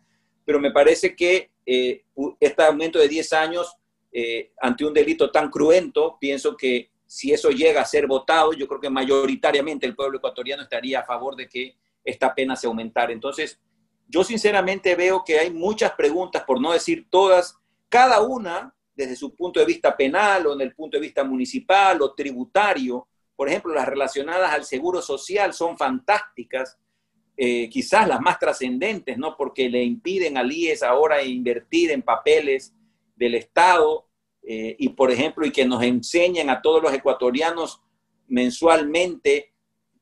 pero 0.43 0.59
me 0.59 0.71
parece 0.71 1.15
que 1.15 1.51
eh, 1.65 2.03
este 2.39 2.63
aumento 2.63 2.97
de 2.97 3.07
10 3.07 3.33
años 3.33 3.75
eh, 4.11 4.51
ante 4.59 4.85
un 4.85 4.93
delito 4.93 5.29
tan 5.29 5.51
cruento, 5.51 6.17
pienso 6.19 6.57
que 6.57 6.89
si 7.05 7.31
eso 7.31 7.51
llega 7.51 7.81
a 7.81 7.85
ser 7.85 8.07
votado, 8.07 8.53
yo 8.53 8.67
creo 8.67 8.81
que 8.81 8.89
mayoritariamente 8.89 9.85
el 9.85 9.95
pueblo 9.95 10.17
ecuatoriano 10.17 10.63
estaría 10.63 11.01
a 11.01 11.05
favor 11.05 11.35
de 11.35 11.47
que 11.47 11.75
esta 12.03 12.33
pena 12.33 12.55
se 12.55 12.65
aumentara. 12.65 13.13
Entonces, 13.13 13.59
yo 14.07 14.23
sinceramente 14.23 14.95
veo 14.95 15.23
que 15.23 15.37
hay 15.37 15.51
muchas 15.51 15.91
preguntas, 15.91 16.43
por 16.43 16.59
no 16.59 16.71
decir 16.71 17.07
todas, 17.09 17.55
cada 17.89 18.21
una 18.21 18.73
desde 18.97 19.15
su 19.15 19.35
punto 19.35 19.59
de 19.59 19.65
vista 19.67 19.95
penal 19.95 20.47
o 20.47 20.53
en 20.53 20.61
el 20.61 20.73
punto 20.73 20.97
de 20.97 21.01
vista 21.01 21.23
municipal 21.23 22.01
o 22.01 22.15
tributario. 22.15 23.07
Por 23.35 23.47
ejemplo, 23.47 23.71
las 23.71 23.87
relacionadas 23.87 24.51
al 24.51 24.65
seguro 24.65 25.03
social 25.03 25.53
son 25.53 25.77
fantásticas 25.77 26.79
eh, 27.39 27.69
quizás 27.69 28.07
las 28.07 28.19
más 28.19 28.39
trascendentes, 28.39 29.15
¿no? 29.19 29.37
Porque 29.37 29.69
le 29.69 29.83
impiden 29.83 30.39
al 30.39 30.51
IES 30.51 30.81
ahora 30.81 31.21
invertir 31.21 31.91
en 31.91 32.01
papeles 32.01 32.73
del 33.15 33.35
Estado 33.35 34.07
eh, 34.41 34.75
y, 34.79 34.89
por 34.89 35.11
ejemplo, 35.11 35.45
y 35.45 35.51
que 35.51 35.63
nos 35.63 35.83
enseñen 35.83 36.49
a 36.49 36.63
todos 36.63 36.81
los 36.81 36.91
ecuatorianos 36.91 37.83
mensualmente 38.27 39.53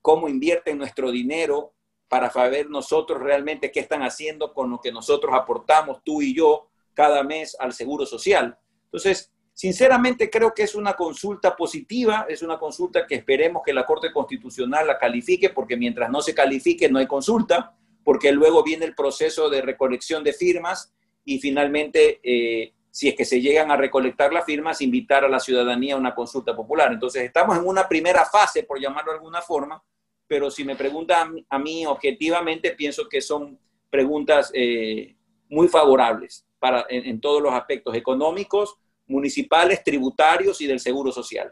cómo 0.01 0.29
invierten 0.29 0.77
nuestro 0.77 1.11
dinero 1.11 1.73
para 2.07 2.31
saber 2.31 2.69
nosotros 2.69 3.21
realmente 3.21 3.69
qué 3.69 3.81
están 3.81 4.03
haciendo 4.03 4.53
con 4.53 4.69
lo 4.69 4.79
que 4.79 4.93
nosotros 4.93 5.35
aportamos, 5.35 6.01
tú 6.05 6.21
y 6.21 6.33
yo, 6.33 6.69
cada 6.93 7.21
mes 7.23 7.57
al 7.59 7.73
Seguro 7.73 8.05
Social. 8.05 8.57
Entonces, 8.85 9.31
sinceramente 9.53 10.29
creo 10.29 10.53
que 10.53 10.63
es 10.63 10.75
una 10.75 10.93
consulta 10.93 11.55
positiva, 11.55 12.25
es 12.29 12.41
una 12.41 12.59
consulta 12.59 13.07
que 13.07 13.15
esperemos 13.15 13.63
que 13.65 13.73
la 13.73 13.85
Corte 13.85 14.11
Constitucional 14.11 14.85
la 14.85 14.97
califique, 14.97 15.49
porque 15.49 15.77
mientras 15.77 16.11
no 16.11 16.21
se 16.21 16.35
califique 16.35 16.89
no 16.89 16.99
hay 16.99 17.07
consulta, 17.07 17.75
porque 18.03 18.31
luego 18.31 18.63
viene 18.63 18.85
el 18.85 18.93
proceso 18.93 19.49
de 19.49 19.61
recolección 19.61 20.23
de 20.23 20.33
firmas 20.33 20.93
y 21.23 21.39
finalmente, 21.39 22.19
eh, 22.21 22.73
si 22.91 23.07
es 23.07 23.15
que 23.15 23.25
se 23.25 23.41
llegan 23.41 23.71
a 23.71 23.77
recolectar 23.77 24.31
las 24.31 24.45
firmas, 24.45 24.81
invitar 24.81 25.25
a 25.25 25.29
la 25.29 25.39
ciudadanía 25.39 25.95
a 25.95 25.97
una 25.97 26.13
consulta 26.13 26.55
popular. 26.55 26.91
Entonces, 26.91 27.23
estamos 27.23 27.57
en 27.57 27.65
una 27.65 27.87
primera 27.87 28.25
fase, 28.25 28.63
por 28.63 28.79
llamarlo 28.79 29.11
de 29.11 29.17
alguna 29.17 29.41
forma, 29.41 29.81
pero 30.27 30.51
si 30.51 30.63
me 30.63 30.75
preguntan 30.75 31.45
a 31.49 31.59
mí 31.59 31.85
objetivamente, 31.85 32.71
pienso 32.71 33.07
que 33.09 33.21
son 33.21 33.57
preguntas 33.89 34.51
eh, 34.53 35.15
muy 35.49 35.67
favorables 35.67 36.45
en, 36.89 37.19
todos 37.19 37.41
los 37.41 37.53
aspectos 37.53 37.95
económicos, 37.95 38.75
municipales, 39.07 39.83
tributarios 39.83 40.59
y 40.61 40.67
del 40.67 40.79
seguro 40.79 41.11
social. 41.11 41.51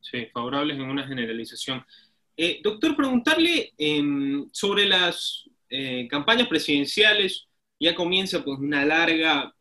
Sí, 0.00 0.26
favorables 0.32 0.76
en 0.76 0.84
una 0.84 1.06
generalización. 1.06 1.84
Eh, 2.36 2.60
doctor, 2.62 2.96
preguntarle 2.96 3.72
em, 3.76 4.48
sobre 4.52 4.86
las 4.86 5.44
eh, 5.70 6.06
campañas 6.08 6.48
presidenciales. 6.48 7.46
Ya 7.80 7.94
comienza 7.94 8.42
pues 8.42 8.58
una 8.58 8.84
larga, 8.84 9.54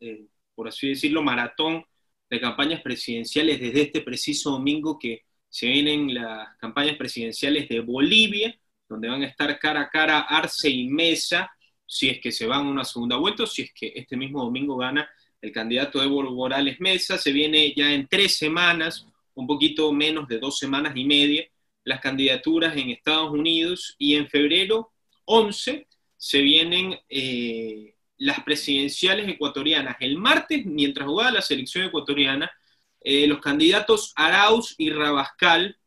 por 0.55 0.67
así 0.67 0.89
decirlo, 0.89 1.21
maratón 1.21 1.85
de 2.29 2.41
campañas 2.41 2.81
presidenciales 2.81 3.59
desde 3.59 3.81
este 3.81 4.01
preciso 4.01 4.51
domingo 4.51 4.97
que 4.97 5.21
se 5.49 5.67
vienen 5.67 6.13
las 6.13 6.55
campañas 6.57 6.97
presidenciales 6.97 7.69
de 7.69 7.79
Bolivia, 7.79 8.57
donde 8.87 9.07
van 9.07 9.23
a 9.23 9.27
estar 9.27 9.57
cara 9.59 9.81
a 9.81 9.89
cara 9.89 10.19
Arce 10.19 10.69
y 10.69 10.87
Mesa, 10.87 11.49
si 11.87 12.09
es 12.09 12.19
que 12.19 12.31
se 12.31 12.45
van 12.45 12.67
a 12.67 12.69
una 12.69 12.83
segunda 12.83 13.15
vuelta 13.15 13.47
si 13.47 13.63
es 13.63 13.73
que 13.73 13.93
este 13.95 14.17
mismo 14.17 14.43
domingo 14.43 14.77
gana 14.77 15.09
el 15.41 15.51
candidato 15.51 16.03
Evo 16.03 16.23
Morales 16.23 16.79
Mesa. 16.79 17.17
Se 17.17 17.31
viene 17.31 17.73
ya 17.75 17.93
en 17.93 18.07
tres 18.07 18.37
semanas, 18.37 19.07
un 19.33 19.47
poquito 19.47 19.91
menos 19.91 20.27
de 20.27 20.39
dos 20.39 20.57
semanas 20.57 20.93
y 20.95 21.05
media, 21.05 21.47
las 21.83 22.01
candidaturas 22.01 22.75
en 22.75 22.89
Estados 22.89 23.31
Unidos 23.31 23.95
y 23.97 24.15
en 24.15 24.27
febrero 24.27 24.91
11 25.25 25.87
se 26.17 26.41
vienen 26.41 26.99
eh, 27.07 27.95
las 28.17 28.43
presidenciales 28.43 29.27
ecuatorianas. 29.27 29.95
El 29.99 30.17
martes, 30.17 30.65
mientras 30.65 31.07
jugaba 31.07 31.31
la 31.31 31.41
selección 31.41 31.85
ecuatoriana, 31.85 32.51
eh, 32.99 33.27
los 33.27 33.39
candidatos 33.39 34.11
Arauz 34.15 34.75
y 34.77 34.89
Rabascal, 34.89 35.77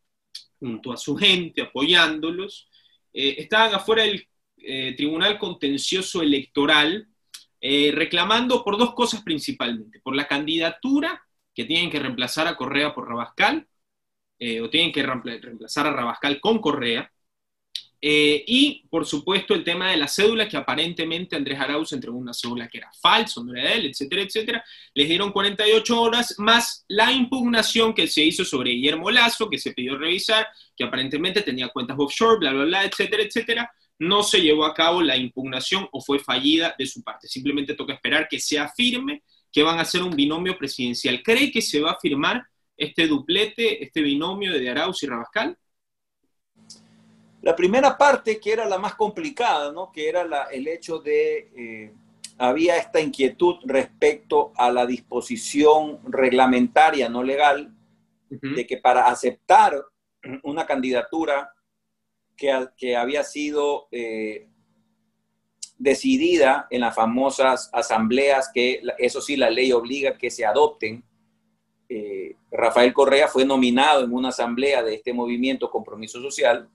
junto 0.59 0.93
a 0.93 0.97
su 0.97 1.15
gente 1.15 1.61
apoyándolos, 1.61 2.67
eh, 3.13 3.35
estaban 3.37 3.75
afuera 3.75 4.03
del 4.03 4.27
eh, 4.63 4.93
Tribunal 4.95 5.37
Contencioso 5.37 6.21
Electoral 6.21 7.07
reclamando 7.63 8.63
por 8.63 8.75
dos 8.75 8.95
cosas 8.95 9.21
principalmente, 9.21 9.99
por 9.99 10.15
la 10.15 10.27
candidatura 10.27 11.21
que 11.53 11.65
tienen 11.65 11.91
que 11.91 11.99
reemplazar 11.99 12.47
a 12.47 12.55
Correa 12.55 12.91
por 12.91 13.07
Rabascal, 13.07 13.67
o 14.63 14.69
tienen 14.71 14.91
que 14.91 15.03
reemplazar 15.03 15.85
a 15.85 15.93
Rabascal 15.93 16.41
con 16.41 16.57
Correa, 16.57 17.11
eh, 18.03 18.43
y, 18.47 18.87
por 18.89 19.05
supuesto, 19.05 19.53
el 19.53 19.63
tema 19.63 19.91
de 19.91 19.97
la 19.97 20.07
cédula, 20.07 20.49
que 20.49 20.57
aparentemente 20.57 21.35
Andrés 21.35 21.59
Arauz 21.59 21.93
entregó 21.93 22.17
una 22.17 22.33
cédula 22.33 22.67
que 22.67 22.79
era 22.79 22.91
falsa, 22.99 23.43
no 23.43 23.55
era 23.55 23.69
de 23.69 23.75
él, 23.75 23.85
etcétera, 23.85 24.23
etcétera. 24.23 24.65
Les 24.95 25.07
dieron 25.07 25.31
48 25.31 26.01
horas 26.01 26.35
más 26.39 26.83
la 26.87 27.11
impugnación 27.11 27.93
que 27.93 28.07
se 28.07 28.23
hizo 28.23 28.43
sobre 28.43 28.71
Guillermo 28.71 29.11
Lazo, 29.11 29.47
que 29.49 29.59
se 29.59 29.73
pidió 29.73 29.97
revisar, 29.99 30.47
que 30.75 30.83
aparentemente 30.83 31.43
tenía 31.43 31.69
cuentas 31.69 31.95
offshore, 31.99 32.39
bla, 32.39 32.53
bla, 32.53 32.65
bla, 32.65 32.85
etcétera, 32.85 33.21
etcétera. 33.21 33.71
No 34.01 34.23
se 34.23 34.41
llevó 34.41 34.65
a 34.65 34.73
cabo 34.73 34.99
la 34.99 35.15
impugnación 35.15 35.87
o 35.91 36.01
fue 36.01 36.17
fallida 36.17 36.73
de 36.75 36.87
su 36.87 37.03
parte. 37.03 37.27
Simplemente 37.27 37.75
toca 37.75 37.93
esperar 37.93 38.27
que 38.27 38.39
se 38.39 38.57
afirme 38.57 39.21
que 39.51 39.61
van 39.61 39.77
a 39.77 39.85
ser 39.85 40.01
un 40.01 40.15
binomio 40.15 40.57
presidencial. 40.57 41.21
¿Cree 41.21 41.51
que 41.51 41.61
se 41.61 41.79
va 41.79 41.91
a 41.91 41.99
firmar 41.99 42.43
este 42.75 43.05
duplete, 43.05 43.83
este 43.83 44.01
binomio 44.01 44.53
de 44.53 44.67
Arauz 44.67 45.03
y 45.03 45.05
Rabascal? 45.05 45.55
La 47.43 47.55
primera 47.55 47.95
parte, 47.95 48.39
que 48.39 48.51
era 48.51 48.65
la 48.65 48.79
más 48.79 48.95
complicada, 48.95 49.71
¿no? 49.71 49.91
que 49.91 50.09
era 50.09 50.47
el 50.51 50.67
hecho 50.67 50.97
de, 50.97 51.51
eh, 51.55 51.93
había 52.39 52.77
esta 52.77 52.99
inquietud 52.99 53.57
respecto 53.65 54.51
a 54.57 54.71
la 54.71 54.87
disposición 54.87 55.99
reglamentaria, 56.07 57.07
no 57.07 57.21
legal, 57.21 57.71
de 58.31 58.65
que 58.65 58.77
para 58.77 59.05
aceptar 59.05 59.79
una 60.41 60.65
candidatura 60.65 61.53
que, 62.41 62.67
que 62.75 62.95
había 62.97 63.23
sido 63.23 63.87
eh, 63.91 64.47
decidida 65.77 66.65
en 66.71 66.81
las 66.81 66.95
famosas 66.95 67.69
asambleas, 67.71 68.49
que 68.51 68.81
eso 68.97 69.21
sí 69.21 69.37
la 69.37 69.51
ley 69.51 69.71
obliga 69.71 70.17
que 70.17 70.31
se 70.31 70.43
adopten, 70.43 71.03
eh, 71.87 72.35
Rafael 72.49 72.93
Correa 72.93 73.27
fue 73.27 73.45
nominado 73.45 74.03
en 74.03 74.11
una 74.11 74.29
asamblea 74.29 74.81
de 74.81 74.95
este 74.95 75.13
movimiento 75.13 75.69
Compromiso 75.69 76.19
Social, 76.19 76.67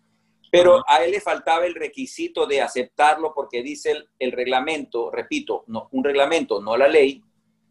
pero 0.52 0.84
a 0.88 1.02
él 1.04 1.10
le 1.10 1.20
faltaba 1.20 1.66
el 1.66 1.74
requisito 1.74 2.46
de 2.46 2.60
aceptarlo 2.60 3.34
porque 3.34 3.60
dice 3.60 4.04
el, 4.20 4.32
reglamento, 4.32 5.10
repito, 5.10 5.64
no, 5.66 5.88
un 5.90 6.04
reglamento, 6.04 6.62
no 6.62 6.76
la 6.76 6.86
ley, 6.86 7.24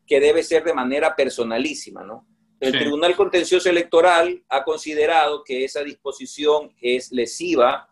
que 0.05 0.19
debe 0.19 0.43
ser 0.43 0.65
de 0.65 0.73
manera 0.73 1.15
personalísima, 1.15 2.03
¿no? 2.03 2.27
El 2.59 2.71
Tribunal 2.71 3.15
Contencioso 3.15 3.69
Electoral 3.69 4.43
ha 4.49 4.63
considerado 4.63 5.43
que 5.43 5.65
esa 5.65 5.83
disposición 5.83 6.73
es 6.81 7.11
lesiva 7.11 7.89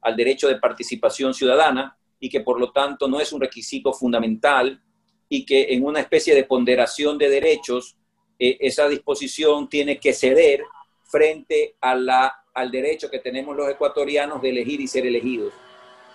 al 0.00 0.16
derecho 0.16 0.48
de 0.48 0.58
participación 0.58 1.34
ciudadana 1.34 1.98
y 2.20 2.28
que 2.28 2.40
por 2.40 2.60
lo 2.60 2.70
tanto 2.72 3.08
no 3.08 3.20
es 3.20 3.32
un 3.32 3.40
requisito 3.40 3.92
fundamental 3.92 4.80
y 5.28 5.44
que 5.44 5.74
en 5.74 5.84
una 5.84 6.00
especie 6.00 6.34
de 6.34 6.44
ponderación 6.44 7.18
de 7.18 7.28
derechos 7.28 7.96
eh, 8.38 8.56
esa 8.60 8.88
disposición 8.88 9.68
tiene 9.68 9.98
que 9.98 10.12
ceder 10.12 10.62
frente 11.04 11.76
a 11.80 11.94
la 11.94 12.44
al 12.54 12.70
derecho 12.70 13.10
que 13.10 13.18
tenemos 13.18 13.56
los 13.56 13.68
ecuatorianos 13.68 14.40
de 14.40 14.50
elegir 14.50 14.80
y 14.80 14.86
ser 14.86 15.04
elegidos. 15.06 15.52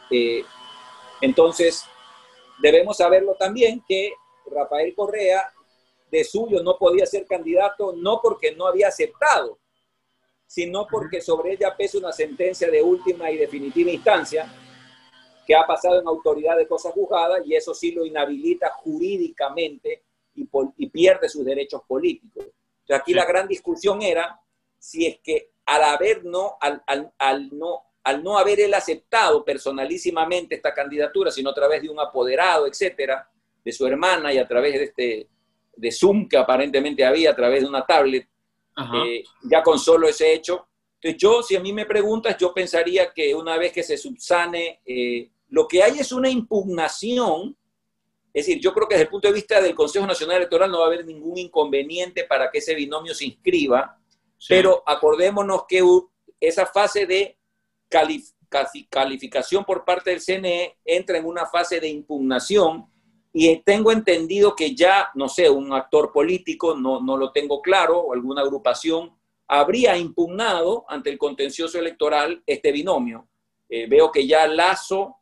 Eh, 0.09 0.43
entonces, 1.21 1.83
debemos 2.61 2.97
saberlo 2.97 3.35
también 3.35 3.83
que 3.85 4.13
Rafael 4.49 4.95
Correa 4.95 5.51
de 6.11 6.23
suyo 6.23 6.61
no 6.63 6.77
podía 6.77 7.05
ser 7.05 7.25
candidato 7.25 7.93
no 7.93 8.19
porque 8.21 8.55
no 8.55 8.67
había 8.67 8.87
aceptado, 8.87 9.59
sino 10.45 10.87
porque 10.87 11.21
sobre 11.21 11.53
ella 11.53 11.75
pesa 11.77 11.97
una 11.97 12.11
sentencia 12.11 12.69
de 12.69 12.81
última 12.81 13.29
y 13.31 13.37
definitiva 13.37 13.91
instancia 13.91 14.51
que 15.45 15.55
ha 15.55 15.65
pasado 15.65 15.99
en 15.99 16.07
autoridad 16.07 16.57
de 16.57 16.67
cosas 16.67 16.93
juzgadas 16.93 17.41
y 17.45 17.55
eso 17.55 17.73
sí 17.73 17.91
lo 17.91 18.05
inhabilita 18.05 18.69
jurídicamente 18.69 20.03
y, 20.35 20.47
y 20.77 20.89
pierde 20.89 21.29
sus 21.29 21.43
derechos 21.45 21.81
políticos. 21.87 22.45
Entonces 22.81 23.01
aquí 23.01 23.13
la 23.13 23.25
gran 23.25 23.47
discusión 23.47 24.01
era 24.01 24.39
si 24.79 25.05
es 25.05 25.19
que 25.19 25.51
al 25.65 25.83
haber 25.83 26.25
no, 26.25 26.57
al, 26.59 27.49
no, 27.51 27.83
al 28.03 28.23
no 28.23 28.37
haber 28.39 28.59
él 28.59 28.73
aceptado 28.73 29.45
personalísimamente 29.45 30.55
esta 30.55 30.73
candidatura, 30.73 31.29
sino 31.29 31.51
a 31.51 31.53
través 31.53 31.83
de 31.83 31.89
un 31.89 31.99
apoderado, 31.99 32.65
etcétera, 32.65 33.29
de 33.63 33.71
su 33.71 33.85
hermana 33.85 34.33
y 34.33 34.39
a 34.39 34.47
través 34.47 34.73
de 34.73 34.83
este 34.83 35.27
de 35.79 35.91
Zoom 35.91 36.27
que 36.27 36.37
aparentemente 36.37 37.05
había 37.05 37.31
a 37.31 37.35
través 37.35 37.61
de 37.61 37.69
una 37.69 37.85
tablet, 37.85 38.27
eh, 39.05 39.23
ya 39.43 39.63
con 39.63 39.79
solo 39.79 40.07
ese 40.07 40.33
hecho. 40.33 40.67
Entonces 40.95 41.21
yo, 41.21 41.41
si 41.41 41.55
a 41.55 41.59
mí 41.59 41.71
me 41.71 41.85
preguntas, 41.85 42.37
yo 42.37 42.53
pensaría 42.53 43.11
que 43.13 43.33
una 43.33 43.57
vez 43.57 43.71
que 43.71 43.83
se 43.83 43.97
subsane, 43.97 44.81
eh, 44.85 45.29
lo 45.49 45.67
que 45.67 45.81
hay 45.81 45.99
es 45.99 46.11
una 46.11 46.29
impugnación, 46.29 47.55
es 48.33 48.45
decir, 48.45 48.61
yo 48.61 48.73
creo 48.73 48.87
que 48.87 48.95
desde 48.95 49.05
el 49.05 49.09
punto 49.09 49.27
de 49.27 49.33
vista 49.33 49.61
del 49.61 49.73
Consejo 49.73 50.05
Nacional 50.05 50.37
Electoral 50.37 50.69
no 50.69 50.79
va 50.79 50.85
a 50.85 50.87
haber 50.87 51.05
ningún 51.05 51.37
inconveniente 51.37 52.25
para 52.25 52.51
que 52.51 52.59
ese 52.59 52.75
binomio 52.75 53.13
se 53.13 53.25
inscriba, 53.25 53.97
pero 54.47 54.83
acordémonos 54.85 55.63
que 55.67 55.81
esa 56.39 56.65
fase 56.65 57.05
de 57.05 57.37
calificación 58.89 59.65
por 59.65 59.83
parte 59.83 60.11
del 60.11 60.21
CNE 60.21 60.77
entra 60.85 61.17
en 61.17 61.25
una 61.25 61.45
fase 61.45 61.79
de 61.79 61.87
impugnación 61.87 62.87
y 63.31 63.57
tengo 63.57 63.91
entendido 63.91 64.55
que 64.55 64.75
ya, 64.75 65.09
no 65.13 65.29
sé, 65.29 65.49
un 65.49 65.71
actor 65.73 66.11
político, 66.11 66.75
no, 66.75 66.99
no 66.99 67.15
lo 67.15 67.31
tengo 67.31 67.61
claro, 67.61 67.99
o 67.99 68.13
alguna 68.13 68.41
agrupación, 68.41 69.15
habría 69.47 69.97
impugnado 69.97 70.85
ante 70.87 71.09
el 71.09 71.17
contencioso 71.17 71.77
electoral 71.79 72.43
este 72.45 72.71
binomio. 72.71 73.27
Eh, 73.69 73.87
veo 73.87 74.11
que 74.11 74.25
ya 74.25 74.47
Lazo, 74.47 75.17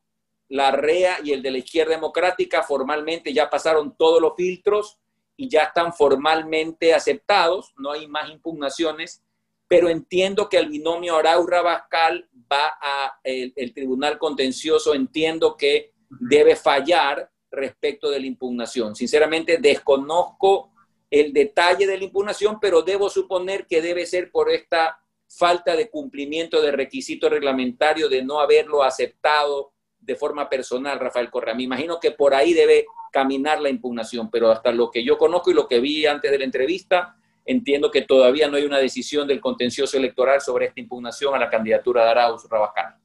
la 0.50 0.72
REA 0.72 1.20
y 1.24 1.34
el 1.34 1.42
de 1.42 1.52
la 1.52 1.58
izquierda 1.58 1.96
democrática 1.96 2.64
formalmente 2.64 3.34
ya 3.34 3.50
pasaron 3.50 3.96
todos 3.98 4.22
los 4.22 4.34
filtros 4.38 4.98
y 5.36 5.50
ya 5.50 5.64
están 5.64 5.94
formalmente 5.94 6.94
aceptados, 6.94 7.74
no 7.78 7.92
hay 7.92 8.08
más 8.08 8.30
impugnaciones. 8.30 9.24
pero 9.70 9.90
entiendo 9.90 10.48
que 10.48 10.58
el 10.58 10.70
binomio 10.70 11.18
Arauz-Rabascal 11.18 12.30
va 12.50 12.78
a 12.82 13.20
el, 13.22 13.52
el, 13.58 13.74
tribunal 13.74 14.18
contencioso, 14.18 14.94
entiendo 14.94 15.58
que 15.58 15.92
debe 16.10 16.56
fallar 16.56 17.30
respecto 17.52 18.10
de 18.10 18.20
la 18.20 18.26
impugnación. 18.28 18.96
Sinceramente, 18.96 19.58
desconozco 19.58 20.72
el 21.10 21.32
detalle 21.34 21.88
de 21.88 21.98
la 21.98 22.04
impugnación, 22.04 22.60
pero 22.60 22.82
debo 22.82 23.10
suponer 23.10 23.66
que 23.66 23.82
debe 23.82 24.06
ser 24.06 24.32
por 24.32 24.50
esta 24.50 25.00
falta 25.30 25.76
de 25.76 25.90
cumplimiento 25.90 26.62
de 26.62 26.72
requisito 26.72 27.30
reglamentario 27.30 28.10
de 28.10 28.24
no 28.24 28.40
haberlo 28.40 28.84
aceptado 28.84 29.74
de 30.00 30.16
forma 30.16 30.50
personal, 30.50 31.00
Rafael 31.00 31.30
Correa. 31.30 31.54
Me 31.54 31.64
imagino 31.64 32.00
que 32.00 32.12
por 32.12 32.34
ahí 32.34 32.54
debe 32.54 32.86
caminar 33.12 33.62
la 33.62 33.70
impugnación, 33.70 34.30
pero 34.30 34.52
hasta 34.52 34.72
lo 34.72 34.90
que 34.90 35.04
yo 35.04 35.18
conozco 35.18 35.52
y 35.52 35.54
lo 35.54 35.68
que 35.68 35.80
vi 35.80 36.06
antes 36.06 36.32
de 36.32 36.38
la 36.38 36.46
entrevista, 36.46 37.16
entiendo 37.46 37.92
que 37.92 38.04
todavía 38.04 38.48
no 38.48 38.58
hay 38.58 38.64
una 38.64 38.78
decisión 38.78 39.28
del 39.28 39.42
contencioso 39.42 39.98
electoral 39.98 40.42
sobre 40.42 40.68
esta 40.68 40.80
impugnación 40.80 41.34
a 41.34 41.40
la 41.40 41.50
candidatura 41.50 42.04
de 42.04 42.12
Arauz 42.12 42.48
Rabascal. 42.50 42.96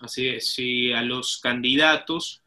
Así 0.00 0.28
es, 0.28 0.54
si 0.54 0.92
a 0.92 1.02
los 1.02 1.40
candidatos 1.40 2.42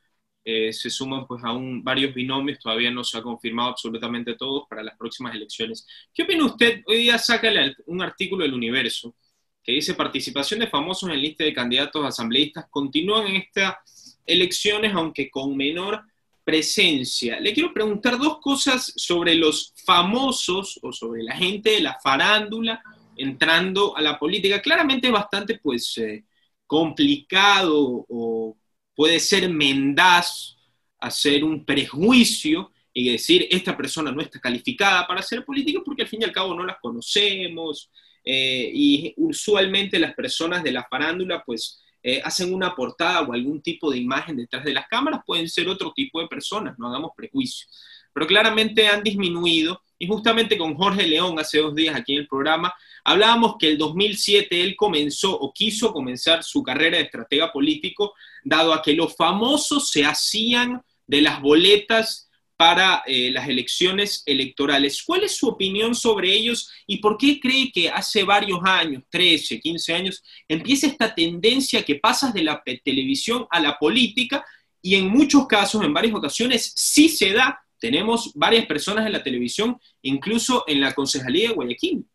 eh, 0.45 0.73
se 0.73 0.89
suman 0.89 1.25
pues 1.25 1.43
aún 1.43 1.83
varios 1.83 2.13
binomios, 2.13 2.59
todavía 2.59 2.91
no 2.91 3.03
se 3.03 3.17
ha 3.17 3.21
confirmado 3.21 3.69
absolutamente 3.69 4.35
todos 4.35 4.67
para 4.69 4.83
las 4.83 4.97
próximas 4.97 5.33
elecciones. 5.35 5.87
¿Qué 6.13 6.23
opina 6.23 6.45
usted? 6.45 6.81
Hoy 6.85 6.97
día 6.97 7.17
saca 7.17 7.49
un 7.85 8.01
artículo 8.01 8.43
del 8.43 8.53
Universo 8.53 9.15
que 9.63 9.71
dice 9.71 9.93
participación 9.93 10.59
de 10.59 10.67
famosos 10.67 11.09
en 11.09 11.21
lista 11.21 11.45
de 11.45 11.53
candidatos 11.53 12.05
asambleístas 12.05 12.65
continúan 12.69 13.27
en 13.27 13.37
estas 13.37 14.19
elecciones 14.25 14.93
aunque 14.93 15.29
con 15.29 15.55
menor 15.55 16.01
presencia. 16.43 17.39
Le 17.39 17.53
quiero 17.53 17.73
preguntar 17.73 18.17
dos 18.17 18.39
cosas 18.39 18.91
sobre 18.97 19.35
los 19.35 19.73
famosos 19.85 20.77
o 20.81 20.91
sobre 20.91 21.23
la 21.23 21.35
gente 21.35 21.71
de 21.71 21.81
la 21.81 21.97
farándula 22.03 22.83
entrando 23.15 23.95
a 23.95 24.01
la 24.01 24.19
política. 24.19 24.61
Claramente 24.61 25.07
es 25.07 25.13
bastante 25.13 25.59
pues 25.59 25.97
eh, 25.99 26.25
complicado 26.67 28.05
o 28.09 28.57
puede 28.95 29.19
ser 29.19 29.49
mendaz 29.49 30.57
hacer 30.99 31.43
un 31.43 31.65
prejuicio 31.65 32.71
y 32.93 33.11
decir 33.11 33.47
esta 33.49 33.75
persona 33.75 34.11
no 34.11 34.21
está 34.21 34.39
calificada 34.39 35.05
para 35.07 35.19
hacer 35.19 35.43
política 35.43 35.81
porque 35.83 36.03
al 36.03 36.07
fin 36.07 36.21
y 36.21 36.25
al 36.25 36.31
cabo 36.31 36.53
no 36.53 36.65
las 36.65 36.77
conocemos 36.81 37.89
eh, 38.23 38.71
y 38.73 39.13
usualmente 39.17 39.99
las 39.99 40.13
personas 40.13 40.63
de 40.63 40.71
la 40.71 40.87
farándula 40.89 41.43
pues 41.43 41.83
eh, 42.05 42.21
hacen 42.23 42.53
una 42.53 42.75
portada 42.75 43.21
o 43.21 43.31
algún 43.31 43.61
tipo 43.61 43.89
de 43.89 43.97
imagen 43.97 44.35
detrás 44.35 44.65
de 44.65 44.73
las 44.73 44.87
cámaras, 44.87 45.21
pueden 45.25 45.47
ser 45.47 45.69
otro 45.69 45.93
tipo 45.95 46.19
de 46.19 46.27
personas, 46.27 46.77
no 46.77 46.89
hagamos 46.89 47.11
prejuicios. 47.15 47.69
Pero 48.13 48.27
claramente 48.27 48.87
han 48.87 49.01
disminuido 49.01 49.81
y 50.03 50.07
justamente 50.07 50.57
con 50.57 50.75
Jorge 50.75 51.07
León 51.07 51.39
hace 51.39 51.59
dos 51.59 51.73
días 51.73 51.95
aquí 51.95 52.11
en 52.13 52.19
el 52.19 52.27
programa 52.27 52.73
hablábamos 53.05 53.55
que 53.57 53.69
el 53.69 53.77
2007 53.77 54.61
él 54.61 54.75
comenzó 54.75 55.33
o 55.39 55.53
quiso 55.53 55.93
comenzar 55.93 56.43
su 56.43 56.61
carrera 56.61 56.97
de 56.97 57.03
estratega 57.03 57.53
político 57.53 58.13
dado 58.43 58.73
a 58.73 58.81
que 58.81 58.91
los 58.93 59.15
famosos 59.15 59.89
se 59.89 60.03
hacían 60.03 60.81
de 61.07 61.21
las 61.21 61.41
boletas 61.41 62.29
para 62.57 63.03
eh, 63.05 63.31
las 63.31 63.47
elecciones 63.47 64.23
electorales. 64.25 65.01
¿Cuál 65.03 65.23
es 65.23 65.37
su 65.37 65.47
opinión 65.47 65.95
sobre 65.95 66.33
ellos 66.33 66.69
y 66.85 66.97
por 66.97 67.17
qué 67.17 67.39
cree 67.39 67.71
que 67.71 67.89
hace 67.89 68.23
varios 68.23 68.59
años, 68.63 69.03
13, 69.09 69.61
15 69.61 69.93
años, 69.93 70.23
empieza 70.49 70.87
esta 70.87 71.15
tendencia 71.15 71.81
que 71.83 71.95
pasas 71.95 72.33
de 72.33 72.43
la 72.43 72.61
televisión 72.83 73.47
a 73.49 73.61
la 73.61 73.77
política 73.79 74.45
y 74.81 74.95
en 74.95 75.07
muchos 75.07 75.47
casos, 75.47 75.81
en 75.81 75.93
varias 75.93 76.13
ocasiones, 76.13 76.73
sí 76.75 77.07
se 77.07 77.31
da? 77.31 77.62
Tenemos 77.83 78.31
varias 78.33 78.65
personas 78.65 79.05
en 79.05 79.11
la 79.11 79.21
televisión, 79.21 79.77
incluso 80.03 80.63
en 80.67 80.79
la 80.79 80.93
Concejalía 80.93 81.49
de 81.49 81.55
Guayaquil. 81.55 82.05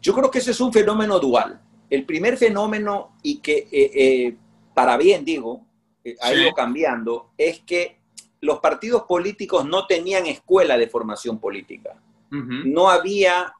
Yo 0.00 0.14
creo 0.14 0.30
que 0.30 0.38
ese 0.38 0.52
es 0.52 0.60
un 0.60 0.72
fenómeno 0.72 1.18
dual. 1.18 1.60
El 1.90 2.04
primer 2.04 2.36
fenómeno, 2.36 3.16
y 3.24 3.38
que 3.38 3.66
eh, 3.72 3.90
eh, 3.92 4.36
para 4.72 4.96
bien 4.96 5.24
digo, 5.24 5.66
eh, 6.04 6.14
ha 6.22 6.32
ido 6.32 6.52
cambiando, 6.52 7.32
es 7.36 7.58
que 7.62 7.98
los 8.40 8.60
partidos 8.60 9.02
políticos 9.08 9.66
no 9.66 9.84
tenían 9.84 10.26
escuela 10.26 10.78
de 10.78 10.86
formación 10.86 11.40
política. 11.40 12.00
No 12.30 12.88
había... 12.88 13.52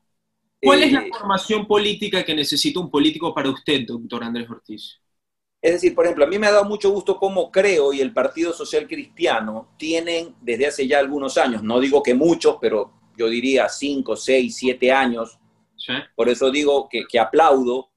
¿Cuál 0.63 0.85
es 0.85 0.93
la 0.93 1.05
formación 1.19 1.67
política 1.67 2.23
que 2.23 2.37
necesita 2.37 2.79
un 2.79 2.93
político 2.93 3.35
para 3.35 3.51
usted, 3.51 3.85
doctor 3.89 4.23
Andrés 4.23 4.49
Ortiz? 4.49 5.00
Es 5.63 5.73
decir, 5.75 5.95
por 5.95 6.07
ejemplo, 6.07 6.25
a 6.25 6.29
mí 6.29 6.39
me 6.39 6.47
ha 6.47 6.53
dado 6.53 6.65
mucho 6.65 6.91
gusto 6.91 7.19
cómo 7.19 7.51
creo 7.51 7.93
y 7.93 8.01
el 8.01 8.15
Partido 8.15 8.53
Social 8.53 8.89
Cristiano 8.89 9.75
tienen 9.77 10.35
desde 10.41 10.67
hace 10.67 10.87
ya 10.87 10.99
algunos 10.99 11.37
años, 11.37 11.63
no 11.63 11.81
digo 11.81 12.03
que 12.03 12.15
muchos, 12.15 12.57
pero 12.61 12.93
yo 13.17 13.29
diría 13.29 13.69
cinco, 13.69 14.17
seis, 14.17 14.57
siete 14.57 14.91
años, 14.91 15.39
por 16.15 16.29
eso 16.29 16.51
digo 16.51 16.89
que, 16.89 17.19
aplaudo, 17.19 17.91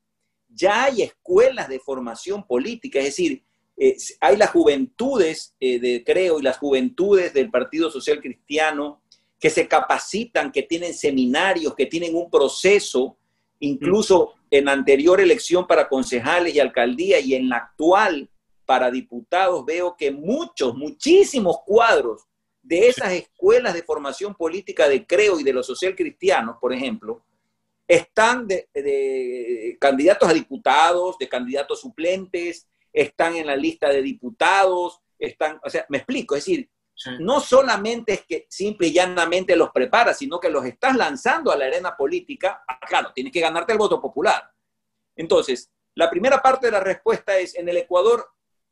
ya 0.50 0.86
hay 0.86 1.04
escuelas 1.04 1.70
de 1.70 1.80
formación 1.80 2.46
política, 2.46 3.00
es 3.00 3.06
decir, 3.06 3.44
eh, 3.78 3.96
hay 4.20 4.38
las 4.38 4.50
juventudes 4.52 5.56
eh, 5.60 5.80
de 5.80 6.04
Creo 6.04 6.40
y 6.40 6.44
las 6.44 6.58
juventudes 6.58 7.34
del 7.34 7.50
Partido 7.50 7.90
Social 7.90 8.22
Cristiano 8.22 9.02
que 9.40 9.50
se 9.50 9.68
capacitan, 9.68 10.52
que 10.52 10.64
tienen 10.64 10.94
seminarios, 10.94 11.76
que 11.76 11.86
tienen 11.86 12.16
un 12.16 12.30
proceso, 12.30 13.18
incluso 13.60 14.36
en 14.54 14.70
anterior 14.70 15.20
elección 15.20 15.66
para 15.66 15.90
concejales 15.90 16.54
y 16.54 16.60
alcaldía 16.60 17.20
y 17.20 17.34
en 17.34 17.50
la 17.50 17.58
actual 17.58 18.30
para 18.68 18.92
diputados, 18.92 19.66
veo 19.66 19.96
que 19.98 20.12
muchos, 20.12 20.76
muchísimos 20.76 21.58
cuadros 21.66 22.28
de 22.62 22.88
esas 22.88 23.14
escuelas 23.14 23.74
de 23.74 23.82
formación 23.82 24.36
política 24.36 24.88
de 24.88 25.08
Creo 25.08 25.40
y 25.40 25.44
de 25.44 25.54
los 25.54 25.66
social 25.66 25.96
cristianos, 25.96 26.58
por 26.62 26.72
ejemplo, 26.72 27.26
están 27.88 28.48
de, 28.48 29.76
candidatos 29.82 30.30
a 30.30 30.34
diputados, 30.34 31.18
de 31.18 31.28
candidatos 31.28 31.82
suplentes, 31.82 32.68
están 32.94 33.36
en 33.36 33.48
la 33.48 33.56
lista 33.56 33.90
de 33.90 34.04
diputados, 34.04 35.00
están, 35.18 35.60
o 35.66 35.70
sea, 35.72 35.84
me 35.90 35.98
explico, 35.98 36.36
es 36.36 36.46
decir, 36.46 36.70
no 37.20 37.40
solamente 37.40 38.14
es 38.14 38.26
que 38.26 38.46
simple 38.50 38.88
y 38.88 38.94
llanamente 38.94 39.56
los 39.56 39.72
preparas, 39.72 40.18
sino 40.18 40.40
que 40.40 40.50
los 40.50 40.66
estás 40.66 40.96
lanzando 40.96 41.52
a 41.52 41.58
la 41.58 41.66
arena 41.66 41.96
política, 41.98 42.64
ah, 42.68 42.80
claro, 42.88 43.12
tienes 43.14 43.34
que 43.34 43.40
ganarte 43.40 43.74
el 43.74 43.80
voto 43.80 44.00
popular. 44.02 44.52
Entonces, 45.16 45.72
la 45.96 46.10
primera 46.10 46.42
parte 46.42 46.68
de 46.68 46.72
la 46.72 46.80
respuesta 46.80 47.38
es, 47.38 47.56
en 47.56 47.68
el 47.70 47.78
Ecuador, 47.78 48.28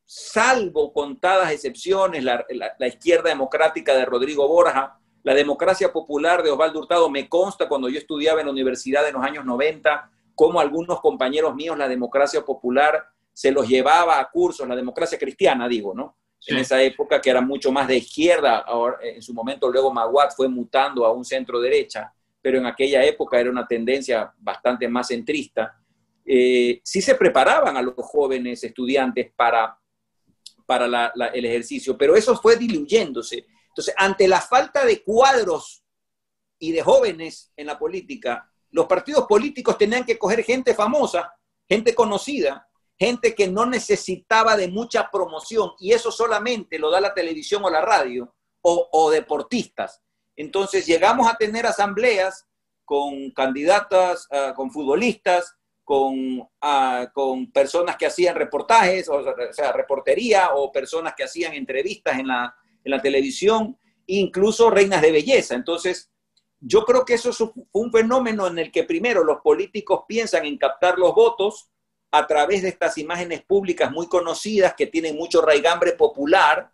salvo 0.05 0.93
contadas 0.93 1.51
excepciones, 1.51 2.23
la 2.23 2.87
izquierda 2.87 3.29
democrática 3.29 3.95
de 3.95 4.05
Rodrigo 4.05 4.47
Borja, 4.47 5.01
la 5.23 5.33
democracia 5.33 5.93
popular 5.93 6.41
de 6.41 6.49
Osvaldo 6.49 6.79
Hurtado 6.79 7.09
me 7.09 7.29
consta 7.29 7.67
cuando 7.67 7.89
yo 7.89 7.99
estudiaba 7.99 8.39
en 8.39 8.47
la 8.47 8.51
universidad 8.51 9.07
en 9.07 9.13
los 9.13 9.23
años 9.23 9.45
90, 9.45 10.09
como 10.33 10.59
algunos 10.59 10.99
compañeros 10.99 11.53
míos 11.53 11.77
la 11.77 11.87
democracia 11.87 12.43
popular 12.43 13.05
se 13.33 13.51
los 13.51 13.67
llevaba 13.67 14.19
a 14.19 14.29
cursos, 14.29 14.67
la 14.67 14.75
democracia 14.75 15.19
cristiana, 15.19 15.67
digo, 15.67 15.93
¿no? 15.93 16.17
En 16.47 16.57
esa 16.57 16.81
época 16.81 17.21
que 17.21 17.29
era 17.29 17.41
mucho 17.41 17.71
más 17.71 17.87
de 17.87 17.97
izquierda, 17.97 18.59
ahora, 18.59 18.97
en 19.01 19.21
su 19.21 19.33
momento 19.33 19.71
luego 19.71 19.93
Maguat 19.93 20.33
fue 20.35 20.47
mutando 20.47 21.05
a 21.05 21.11
un 21.11 21.23
centro 21.23 21.59
derecha, 21.59 22.11
pero 22.41 22.57
en 22.57 22.65
aquella 22.65 23.03
época 23.03 23.39
era 23.39 23.51
una 23.51 23.67
tendencia 23.67 24.33
bastante 24.39 24.87
más 24.87 25.07
centrista. 25.07 25.77
Eh, 26.25 26.81
sí 26.83 27.01
se 27.01 27.15
preparaban 27.15 27.77
a 27.77 27.81
los 27.81 27.93
jóvenes 27.97 28.63
estudiantes 28.63 29.31
para, 29.35 29.77
para 30.65 31.11
el 31.33 31.45
ejercicio, 31.45 31.95
pero 31.97 32.15
eso 32.15 32.35
fue 32.35 32.55
diluyéndose 32.55 33.45
entonces, 33.71 33.93
ante 33.97 34.27
la 34.27 34.41
falta 34.41 34.85
de 34.85 35.01
cuadros 35.01 35.83
y 36.59 36.73
de 36.73 36.81
jóvenes 36.81 37.51
en 37.55 37.67
la 37.67 37.79
política, 37.79 38.51
los 38.71 38.85
partidos 38.85 39.25
políticos 39.27 39.77
tenían 39.77 40.03
que 40.03 40.17
coger 40.17 40.43
gente 40.43 40.73
famosa, 40.75 41.33
gente 41.67 41.95
conocida, 41.95 42.67
gente 43.01 43.33
que 43.33 43.47
no 43.47 43.65
necesitaba 43.65 44.55
de 44.55 44.67
mucha 44.67 45.09
promoción, 45.09 45.71
y 45.79 45.91
eso 45.91 46.11
solamente 46.11 46.77
lo 46.77 46.91
da 46.91 47.01
la 47.01 47.15
televisión 47.15 47.65
o 47.65 47.69
la 47.71 47.81
radio, 47.81 48.31
o, 48.61 49.09
deportistas. 49.09 50.03
Entonces 50.35 50.85
llegamos 50.85 51.27
a 51.27 51.35
tener 51.35 51.65
asambleas 51.65 52.45
con 52.85 53.31
candidatas, 53.31 54.27
ah, 54.29 54.53
con 54.55 54.69
futbolistas, 54.69 55.55
con, 55.83 56.47
ah, 56.61 57.09
con 57.11 57.51
personas 57.51 57.97
que 57.97 58.05
hacían 58.05 58.35
reportajes, 58.35 59.09
o 59.09 59.23
sea, 59.51 59.71
reportería, 59.71 60.51
o 60.53 60.71
personas 60.71 61.15
que 61.17 61.23
hacían 61.23 61.53
entrevistas 61.53 62.19
en 62.19 62.27
la, 62.27 62.55
en 62.83 62.91
la 62.91 63.01
televisión, 63.01 63.79
incluso 64.05 64.69
reinas 64.69 65.01
de 65.01 65.11
belleza. 65.11 65.55
Entonces, 65.55 66.11
yo 66.59 66.85
creo 66.85 67.03
que 67.03 67.15
eso 67.15 67.33
fue 67.33 67.51
un 67.71 67.91
fenómeno 67.91 68.45
en 68.45 68.59
el 68.59 68.71
que 68.71 68.83
primero 68.83 69.23
los 69.23 69.41
políticos 69.41 70.03
piensan 70.07 70.45
en 70.45 70.59
captar 70.59 70.99
los 70.99 71.15
votos 71.15 71.71
a 72.11 72.27
través 72.27 72.61
de 72.61 72.69
estas 72.69 72.97
imágenes 72.97 73.41
públicas 73.41 73.91
muy 73.91 74.07
conocidas 74.07 74.75
que 74.75 74.87
tienen 74.87 75.15
mucho 75.15 75.41
raigambre 75.41 75.93
popular, 75.93 76.71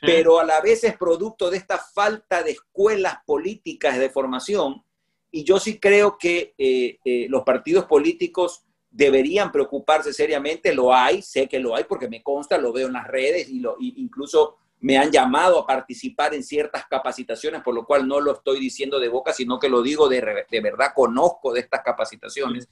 pero 0.00 0.38
a 0.38 0.44
la 0.44 0.60
vez 0.60 0.84
es 0.84 0.96
producto 0.96 1.50
de 1.50 1.56
esta 1.56 1.78
falta 1.78 2.44
de 2.44 2.52
escuelas 2.52 3.18
políticas 3.26 3.98
de 3.98 4.10
formación. 4.10 4.84
Y 5.32 5.42
yo 5.42 5.58
sí 5.58 5.80
creo 5.80 6.16
que 6.16 6.54
eh, 6.56 6.98
eh, 7.04 7.26
los 7.28 7.42
partidos 7.42 7.86
políticos 7.86 8.62
deberían 8.90 9.50
preocuparse 9.50 10.12
seriamente, 10.12 10.72
lo 10.72 10.94
hay, 10.94 11.22
sé 11.22 11.48
que 11.48 11.58
lo 11.58 11.74
hay 11.74 11.84
porque 11.84 12.08
me 12.08 12.22
consta, 12.22 12.56
lo 12.56 12.72
veo 12.72 12.86
en 12.86 12.94
las 12.94 13.08
redes 13.08 13.48
y 13.48 13.58
lo, 13.58 13.76
incluso 13.80 14.56
me 14.80 14.96
han 14.96 15.10
llamado 15.10 15.58
a 15.58 15.66
participar 15.66 16.34
en 16.34 16.44
ciertas 16.44 16.86
capacitaciones, 16.86 17.62
por 17.62 17.74
lo 17.74 17.84
cual 17.84 18.06
no 18.06 18.20
lo 18.20 18.34
estoy 18.34 18.60
diciendo 18.60 19.00
de 19.00 19.08
boca, 19.08 19.32
sino 19.32 19.58
que 19.58 19.68
lo 19.68 19.82
digo 19.82 20.08
de, 20.08 20.46
de 20.48 20.60
verdad, 20.60 20.92
conozco 20.94 21.52
de 21.52 21.60
estas 21.60 21.82
capacitaciones. 21.82 22.68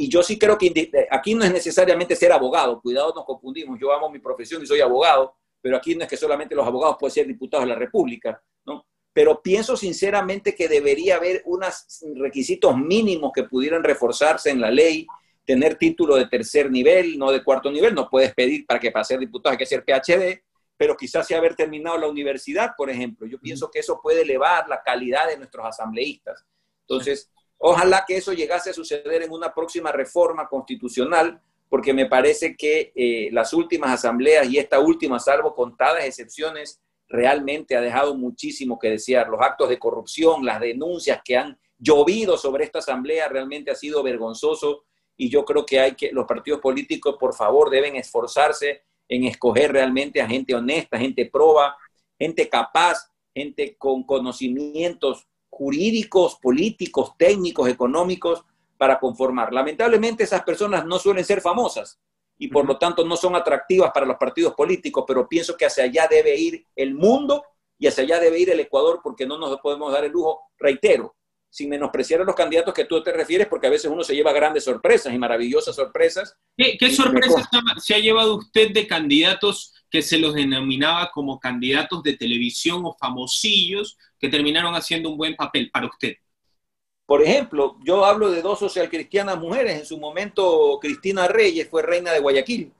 Y 0.00 0.08
yo 0.08 0.22
sí 0.22 0.38
creo 0.38 0.56
que 0.56 0.92
aquí 1.10 1.34
no 1.34 1.44
es 1.44 1.52
necesariamente 1.52 2.14
ser 2.14 2.30
abogado, 2.30 2.80
cuidado, 2.80 3.12
nos 3.16 3.24
confundimos, 3.24 3.76
yo 3.80 3.92
amo 3.92 4.08
mi 4.08 4.20
profesión 4.20 4.62
y 4.62 4.66
soy 4.66 4.80
abogado, 4.80 5.34
pero 5.60 5.76
aquí 5.76 5.96
no 5.96 6.04
es 6.04 6.08
que 6.08 6.16
solamente 6.16 6.54
los 6.54 6.64
abogados 6.64 6.96
pueden 7.00 7.14
ser 7.14 7.26
diputados 7.26 7.66
de 7.66 7.72
la 7.72 7.78
República, 7.78 8.40
¿no? 8.64 8.86
Pero 9.12 9.42
pienso 9.42 9.76
sinceramente 9.76 10.54
que 10.54 10.68
debería 10.68 11.16
haber 11.16 11.42
unos 11.46 12.00
requisitos 12.14 12.78
mínimos 12.78 13.32
que 13.34 13.42
pudieran 13.42 13.82
reforzarse 13.82 14.50
en 14.50 14.60
la 14.60 14.70
ley, 14.70 15.04
tener 15.44 15.74
título 15.74 16.14
de 16.14 16.28
tercer 16.28 16.70
nivel, 16.70 17.18
no 17.18 17.32
de 17.32 17.42
cuarto 17.42 17.68
nivel, 17.68 17.92
no 17.92 18.08
puedes 18.08 18.32
pedir 18.34 18.66
para 18.66 18.78
que 18.78 18.92
para 18.92 19.04
ser 19.04 19.18
diputado 19.18 19.50
hay 19.50 19.58
que 19.58 19.66
ser 19.66 19.82
PhD, 19.84 20.44
pero 20.76 20.96
quizás 20.96 21.26
sí 21.26 21.34
haber 21.34 21.56
terminado 21.56 21.98
la 21.98 22.06
universidad, 22.06 22.74
por 22.76 22.88
ejemplo. 22.88 23.26
Yo 23.26 23.40
pienso 23.40 23.68
que 23.68 23.80
eso 23.80 23.98
puede 24.00 24.22
elevar 24.22 24.68
la 24.68 24.80
calidad 24.80 25.26
de 25.26 25.38
nuestros 25.38 25.66
asambleístas. 25.66 26.46
Entonces, 26.82 27.32
ojalá 27.58 28.04
que 28.06 28.16
eso 28.16 28.32
llegase 28.32 28.70
a 28.70 28.74
suceder 28.74 29.22
en 29.22 29.32
una 29.32 29.52
próxima 29.52 29.92
reforma 29.92 30.48
constitucional, 30.48 31.40
porque 31.68 31.92
me 31.92 32.06
parece 32.06 32.56
que 32.56 32.92
eh, 32.94 33.28
las 33.32 33.52
últimas 33.52 33.90
asambleas 33.90 34.48
y 34.48 34.58
esta 34.58 34.80
última, 34.80 35.18
salvo 35.18 35.54
contadas 35.54 36.04
excepciones, 36.04 36.80
realmente 37.08 37.76
ha 37.76 37.80
dejado 37.80 38.14
muchísimo 38.14 38.78
que 38.78 38.90
desear. 38.90 39.28
Los 39.28 39.40
actos 39.40 39.68
de 39.68 39.78
corrupción, 39.78 40.44
las 40.44 40.60
denuncias 40.60 41.20
que 41.24 41.36
han 41.36 41.58
llovido 41.78 42.36
sobre 42.36 42.64
esta 42.64 42.80
asamblea 42.80 43.28
realmente 43.28 43.70
ha 43.70 43.74
sido 43.74 44.02
vergonzoso 44.02 44.84
y 45.16 45.30
yo 45.30 45.44
creo 45.44 45.64
que 45.64 45.80
hay 45.80 45.94
que 45.94 46.10
los 46.12 46.26
partidos 46.26 46.60
políticos 46.60 47.16
por 47.18 47.34
favor 47.34 47.70
deben 47.70 47.96
esforzarse 47.96 48.82
en 49.08 49.24
escoger 49.24 49.72
realmente 49.72 50.20
a 50.20 50.26
gente 50.26 50.54
honesta, 50.54 50.98
gente 50.98 51.26
proba, 51.26 51.76
gente 52.18 52.48
capaz, 52.48 53.10
gente 53.34 53.76
con 53.76 54.04
conocimientos 54.04 55.27
jurídicos, 55.58 56.36
políticos, 56.36 57.14
técnicos, 57.18 57.68
económicos 57.68 58.44
para 58.76 59.00
conformar. 59.00 59.52
Lamentablemente 59.52 60.22
esas 60.22 60.44
personas 60.44 60.86
no 60.86 61.00
suelen 61.00 61.24
ser 61.24 61.40
famosas 61.40 61.98
y 62.38 62.46
por 62.46 62.64
lo 62.64 62.78
tanto 62.78 63.04
no 63.04 63.16
son 63.16 63.34
atractivas 63.34 63.90
para 63.92 64.06
los 64.06 64.16
partidos 64.16 64.54
políticos, 64.54 65.04
pero 65.06 65.28
pienso 65.28 65.56
que 65.56 65.66
hacia 65.66 65.84
allá 65.84 66.06
debe 66.08 66.36
ir 66.36 66.64
el 66.76 66.94
mundo 66.94 67.44
y 67.76 67.88
hacia 67.88 68.04
allá 68.04 68.20
debe 68.20 68.38
ir 68.38 68.50
el 68.50 68.60
Ecuador 68.60 69.00
porque 69.02 69.26
no 69.26 69.36
nos 69.36 69.58
podemos 69.60 69.92
dar 69.92 70.04
el 70.04 70.12
lujo, 70.12 70.40
reitero, 70.56 71.16
sin 71.50 71.70
menospreciar 71.70 72.20
a 72.20 72.24
los 72.24 72.36
candidatos 72.36 72.72
que 72.72 72.84
tú 72.84 73.02
te 73.02 73.12
refieres, 73.12 73.48
porque 73.48 73.66
a 73.66 73.70
veces 73.70 73.90
uno 73.90 74.04
se 74.04 74.14
lleva 74.14 74.32
grandes 74.32 74.62
sorpresas 74.62 75.12
y 75.12 75.18
maravillosas 75.18 75.74
sorpresas. 75.74 76.36
¿Qué, 76.56 76.90
sorpresas 76.90 77.48
se 77.78 77.94
ha 77.94 77.98
llevado 77.98 78.36
usted 78.36 78.72
de 78.72 78.86
candidatos 78.86 79.74
que 79.90 80.02
se 80.02 80.18
los 80.18 80.34
denominaba 80.34 81.10
como 81.10 81.38
candidatos 81.38 82.02
de 82.02 82.16
televisión 82.16 82.82
o 82.84 82.96
famosillos 82.98 83.96
que 84.18 84.28
terminaron 84.28 84.74
haciendo 84.74 85.10
un 85.10 85.16
buen 85.16 85.36
papel 85.36 85.70
para 85.70 85.86
usted? 85.86 86.14
Por 87.06 87.22
ejemplo, 87.22 87.76
yo 87.84 88.04
hablo 88.04 88.30
de 88.30 88.42
dos 88.42 88.58
socialcristianas 88.58 89.38
mujeres. 89.38 89.78
En 89.78 89.86
su 89.86 89.98
momento, 89.98 90.78
Cristina 90.80 91.26
Reyes 91.26 91.68
fue 91.68 91.82
reina 91.82 92.12
de 92.12 92.20
Guayaquil. 92.20 92.72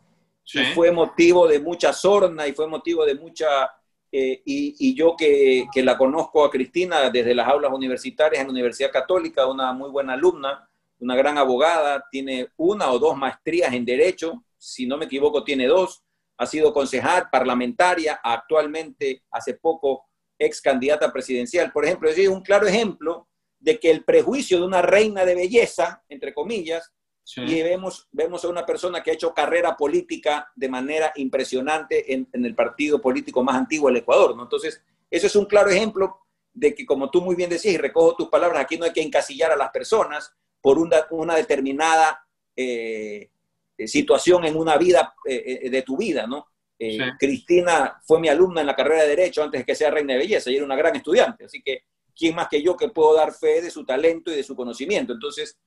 fue 0.74 0.92
motivo 0.92 1.48
de 1.48 1.60
mucha 1.60 1.92
sorna 1.92 2.46
y 2.46 2.52
fue 2.52 2.66
motivo 2.66 3.06
de 3.06 3.14
mucha 3.14 3.70
eh, 4.10 4.40
y, 4.44 4.94
yo 4.94 5.14
que, 5.16 5.66
que, 5.72 5.82
la 5.82 5.98
conozco 5.98 6.44
a 6.44 6.50
Cristina 6.50 7.10
desde 7.10 7.34
las 7.34 7.46
aulas 7.46 7.72
universitarias 7.72 8.40
en 8.40 8.46
la 8.46 8.52
Universidad 8.52 8.90
Católica, 8.90 9.46
una 9.46 9.72
muy 9.72 9.90
buena 9.90 10.14
alumna, 10.14 10.66
una 10.98 11.14
gran 11.14 11.36
abogada, 11.36 12.04
tiene 12.10 12.48
una 12.56 12.90
o 12.90 12.98
dos 12.98 13.16
maestrías 13.16 13.72
en 13.74 13.84
Derecho, 13.84 14.44
si 14.56 14.86
no 14.86 14.96
me 14.96 15.04
equivoco 15.04 15.44
tiene 15.44 15.66
dos, 15.66 16.02
ha 16.38 16.46
sido 16.46 16.72
concejal, 16.72 17.28
parlamentaria, 17.30 18.20
actualmente 18.22 19.24
hace 19.30 19.54
poco 19.54 20.06
ex 20.38 20.62
candidata 20.62 21.12
presidencial. 21.12 21.72
Por 21.72 21.84
ejemplo, 21.84 22.08
es 22.08 22.28
un 22.28 22.42
claro 22.42 22.66
ejemplo 22.66 23.28
de 23.58 23.80
que 23.80 23.90
el 23.90 24.04
prejuicio 24.04 24.58
de 24.58 24.66
una 24.66 24.80
reina 24.80 25.24
de 25.24 25.34
belleza, 25.34 26.02
entre 26.08 26.32
comillas, 26.32 26.92
y 27.36 27.62
vemos, 27.62 28.08
vemos 28.10 28.42
a 28.44 28.48
una 28.48 28.64
persona 28.64 29.02
que 29.02 29.10
ha 29.10 29.14
hecho 29.14 29.34
carrera 29.34 29.76
política 29.76 30.50
de 30.56 30.68
manera 30.68 31.12
impresionante 31.16 32.14
en, 32.14 32.26
el 32.32 32.54
partido 32.54 33.02
político 33.02 33.42
más 33.42 33.56
antiguo 33.56 33.88
del 33.88 33.98
Ecuador. 33.98 34.34
¿no? 34.34 34.44
Entonces, 34.44 34.82
eso 35.10 35.26
es 35.26 35.36
un 35.36 35.44
claro 35.44 35.68
ejemplo 35.68 36.20
de 36.54 36.74
que, 36.74 36.86
como 36.86 37.10
tú 37.10 37.20
muy 37.20 37.36
bien 37.36 37.50
decís, 37.50 37.72
y 37.72 37.76
recojo 37.76 38.16
tus 38.16 38.28
palabras, 38.28 38.62
aquí 38.62 38.78
no 38.78 38.86
hay 38.86 38.92
que 38.92 39.02
encasillar 39.02 39.52
a 39.52 39.56
las 39.56 39.70
personas 39.70 40.32
por 40.62 40.78
una, 40.78 41.06
una 41.10 41.34
determinada 41.36 42.26
eh, 42.56 43.30
situación 43.86 44.44
en 44.44 44.56
una 44.56 44.76
vida 44.76 45.14
eh, 45.24 45.60
eh, 45.62 45.70
de 45.70 45.82
tu 45.82 45.96
vida, 45.96 46.26
¿no? 46.26 46.46
Cristina 47.18 48.00
fue 48.06 48.20
mi 48.20 48.28
alumna 48.28 48.60
en 48.60 48.68
la 48.68 48.76
carrera 48.76 49.02
de 49.02 49.08
Derecho 49.08 49.42
antes 49.42 49.60
de 49.60 49.64
que 49.66 49.74
sea 49.74 49.90
reina 49.90 50.12
de 50.12 50.20
belleza 50.20 50.48
y 50.48 50.56
era 50.56 50.64
una 50.64 50.76
gran 50.76 50.94
estudiante, 50.94 51.44
así 51.44 51.60
que 51.60 51.82
¿quién 52.16 52.36
más 52.36 52.48
que 52.48 52.62
yo 52.62 52.76
que 52.76 52.88
puedo 52.88 53.14
dar 53.14 53.32
fe 53.32 53.60
de 53.60 53.70
su 53.70 53.84
talento 53.84 54.30
y 54.30 54.36
de 54.36 54.44
su 54.44 54.54
conocimiento? 54.54 55.12
Entonces, 55.12 55.58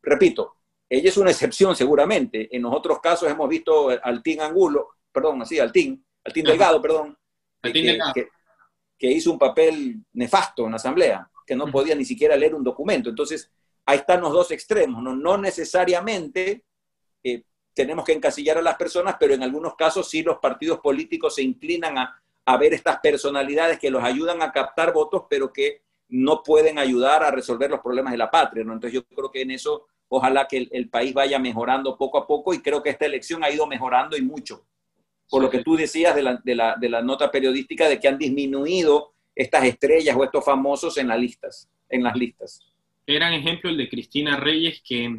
repito, 0.00 0.54
ella 0.92 1.08
es 1.08 1.16
una 1.16 1.30
excepción 1.30 1.74
seguramente. 1.74 2.54
En 2.54 2.62
los 2.62 2.74
otros 2.74 3.00
casos 3.00 3.30
hemos 3.30 3.48
visto 3.48 3.88
al 3.88 4.22
Team 4.22 4.40
Angulo, 4.40 4.88
perdón, 5.10 5.40
así, 5.40 5.58
al 5.58 5.72
Team, 5.72 6.02
al 6.22 6.32
Team 6.34 6.46
Delgado, 6.46 6.82
perdón, 6.82 7.16
que, 7.62 7.98
que, 8.98 9.10
hizo 9.10 9.32
un 9.32 9.38
papel 9.38 10.04
nefasto 10.12 10.64
en 10.66 10.72
la 10.72 10.76
Asamblea, 10.76 11.30
que 11.46 11.56
no 11.56 11.66
podía 11.68 11.94
ni 11.94 12.04
siquiera 12.04 12.36
leer 12.36 12.54
un 12.54 12.62
documento. 12.62 13.08
Entonces, 13.08 13.50
ahí 13.86 13.98
están 13.98 14.20
los 14.20 14.32
dos 14.32 14.50
extremos. 14.50 15.02
No, 15.02 15.16
no 15.16 15.38
necesariamente 15.38 16.50
eh, 16.50 16.62
tenemos 17.74 18.04
que 18.04 18.12
encasillar 18.12 18.58
a 18.58 18.62
las 18.62 18.76
personas, 18.76 19.16
pero 19.18 19.34
en 19.34 19.42
algunos 19.42 19.74
casos 19.76 20.08
sí 20.08 20.22
los 20.22 20.38
partidos 20.38 20.80
políticos 20.80 21.34
se 21.36 21.42
inclinan 21.42 21.98
a, 21.98 22.22
a 22.44 22.56
ver 22.56 22.74
estas 22.74 22.98
personalidades 23.00 23.78
que 23.78 23.90
los 23.90 24.02
ayudan 24.02 24.42
a 24.42 24.52
captar 24.52 24.92
votos, 24.92 25.24
pero 25.28 25.52
que 25.52 25.82
no 26.08 26.42
pueden 26.42 26.78
ayudar 26.78 27.22
a 27.22 27.30
resolver 27.30 27.70
los 27.70 27.80
problemas 27.80 28.12
de 28.12 28.18
la 28.18 28.30
patria. 28.30 28.64
¿no? 28.64 28.74
Entonces 28.74 28.94
yo 28.94 29.04
creo 29.04 29.30
que 29.30 29.42
en 29.42 29.52
eso 29.52 29.86
ojalá 30.08 30.46
que 30.46 30.68
el, 30.70 30.90
país 30.90 31.14
vaya 31.14 31.38
mejorando 31.38 31.96
poco 31.96 32.18
a 32.18 32.26
poco 32.26 32.52
y 32.52 32.60
creo 32.60 32.82
que 32.82 32.90
esta 32.90 33.06
elección 33.06 33.42
ha 33.42 33.50
ido 33.50 33.66
mejorando 33.66 34.14
y 34.14 34.20
mucho. 34.20 34.66
Por 35.30 35.40
lo 35.40 35.48
que 35.48 35.62
tú 35.62 35.74
decías 35.74 36.14
de 36.14 36.22
la, 36.22 36.36
de 36.44 36.88
la, 36.90 37.02
nota 37.02 37.30
periodística 37.30 37.88
de 37.88 37.98
que 37.98 38.08
han 38.08 38.18
disminuido 38.18 39.14
estas 39.34 39.64
estrellas 39.64 40.14
o 40.14 40.22
estos 40.22 40.44
famosos 40.44 40.98
en 40.98 41.08
las 41.08 41.18
listas. 41.18 41.70
En 41.88 42.02
las 42.02 42.14
listas. 42.14 42.60
Gran 43.06 43.32
ejemplo 43.32 43.70
el 43.70 43.78
de 43.78 43.88
Cristina 43.88 44.36
Reyes, 44.36 44.82
que 44.86 45.18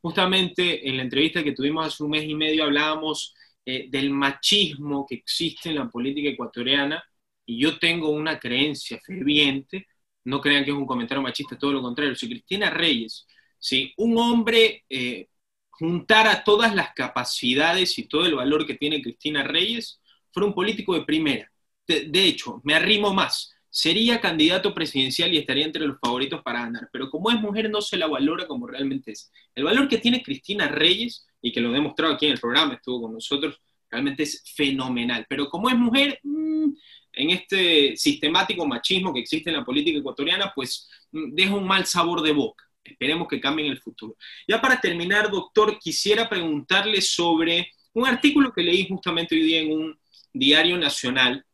justamente 0.00 0.88
en 0.88 0.96
la 0.96 1.02
entrevista 1.02 1.42
que 1.42 1.52
tuvimos 1.52 1.86
hace 1.86 2.02
un 2.02 2.10
mes 2.10 2.24
y 2.24 2.34
medio 2.34 2.64
hablábamos 2.64 3.34
eh, 3.64 3.86
del 3.90 4.10
machismo 4.10 5.06
que 5.06 5.16
existe 5.16 5.70
en 5.70 5.76
la 5.76 5.88
política 5.88 6.30
ecuatoriana 6.30 7.02
y 7.46 7.58
yo 7.58 7.78
tengo 7.78 8.10
una 8.10 8.38
creencia 8.38 9.00
ferviente, 9.04 9.86
no 10.24 10.40
crean 10.40 10.64
que 10.64 10.70
es 10.70 10.76
un 10.76 10.86
comentario 10.86 11.22
machista, 11.22 11.58
todo 11.58 11.72
lo 11.72 11.82
contrario, 11.82 12.14
si 12.14 12.28
Cristina 12.28 12.70
Reyes 12.70 13.26
si 13.58 13.92
un 13.96 14.18
hombre 14.18 14.84
eh, 14.88 15.28
juntara 15.70 16.44
todas 16.44 16.74
las 16.74 16.92
capacidades 16.94 17.98
y 17.98 18.08
todo 18.08 18.26
el 18.26 18.34
valor 18.34 18.66
que 18.66 18.74
tiene 18.74 19.02
Cristina 19.02 19.42
Reyes, 19.42 20.00
fuera 20.32 20.46
un 20.46 20.54
político 20.54 20.94
de 20.94 21.04
primera. 21.04 21.50
De, 21.86 22.24
hecho, 22.24 22.60
me 22.64 22.74
arrimo 22.74 23.14
más. 23.14 23.54
Sería 23.70 24.20
candidato 24.20 24.74
presidencial 24.74 25.32
y 25.32 25.38
estaría 25.38 25.64
entre 25.64 25.86
los 25.86 25.98
favoritos 26.00 26.42
para 26.42 26.60
ganar. 26.60 26.88
Pero 26.92 27.10
como 27.10 27.30
es 27.30 27.40
mujer, 27.40 27.70
no 27.70 27.80
se 27.80 27.96
la 27.96 28.06
valora 28.06 28.46
como 28.46 28.66
realmente 28.66 29.12
es. 29.12 29.30
El 29.54 29.64
valor 29.64 29.88
que 29.88 29.98
tiene 29.98 30.22
Cristina 30.22 30.68
Reyes, 30.68 31.26
y 31.40 31.52
que 31.52 31.60
lo 31.60 31.70
he 31.70 31.74
demostrado 31.74 32.14
aquí 32.14 32.26
en 32.26 32.32
el 32.32 32.40
programa, 32.40 32.74
estuvo 32.74 33.02
con 33.02 33.12
nosotros, 33.12 33.60
realmente 33.90 34.24
es 34.24 34.42
fenomenal. 34.54 35.26
Pero 35.28 35.48
como 35.48 35.68
es 35.68 35.76
mujer, 35.76 36.18
mm, 36.22 36.72
en 37.12 37.30
este 37.30 37.96
sistemático 37.96 38.66
machismo 38.66 39.12
que 39.12 39.20
existe 39.20 39.50
en 39.50 39.56
la 39.56 39.64
política 39.64 39.98
ecuatoriana, 39.98 40.52
pues 40.54 40.88
mm, 41.12 41.34
deja 41.34 41.54
un 41.54 41.66
mal 41.66 41.86
sabor 41.86 42.22
de 42.22 42.32
boca. 42.32 42.64
Esperemos 42.84 43.28
que 43.28 43.40
cambie 43.40 43.66
en 43.66 43.72
el 43.72 43.80
futuro. 43.80 44.16
Ya 44.46 44.60
para 44.60 44.80
terminar, 44.80 45.30
doctor, 45.30 45.78
quisiera 45.78 46.28
preguntarle 46.28 47.00
sobre 47.00 47.72
un 47.92 48.06
artículo 48.06 48.52
que 48.52 48.62
leí 48.62 48.88
justamente 48.88 49.34
hoy 49.34 49.42
día 49.42 49.60
en 49.60 49.72
un 49.72 49.98
diario 50.32 50.78
nacional 50.78 51.44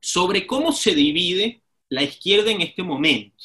sobre 0.00 0.46
cómo 0.46 0.72
se 0.72 0.94
divide 0.94 1.62
la 1.88 2.02
izquierda 2.02 2.50
en 2.50 2.60
este 2.60 2.82
momento. 2.82 3.44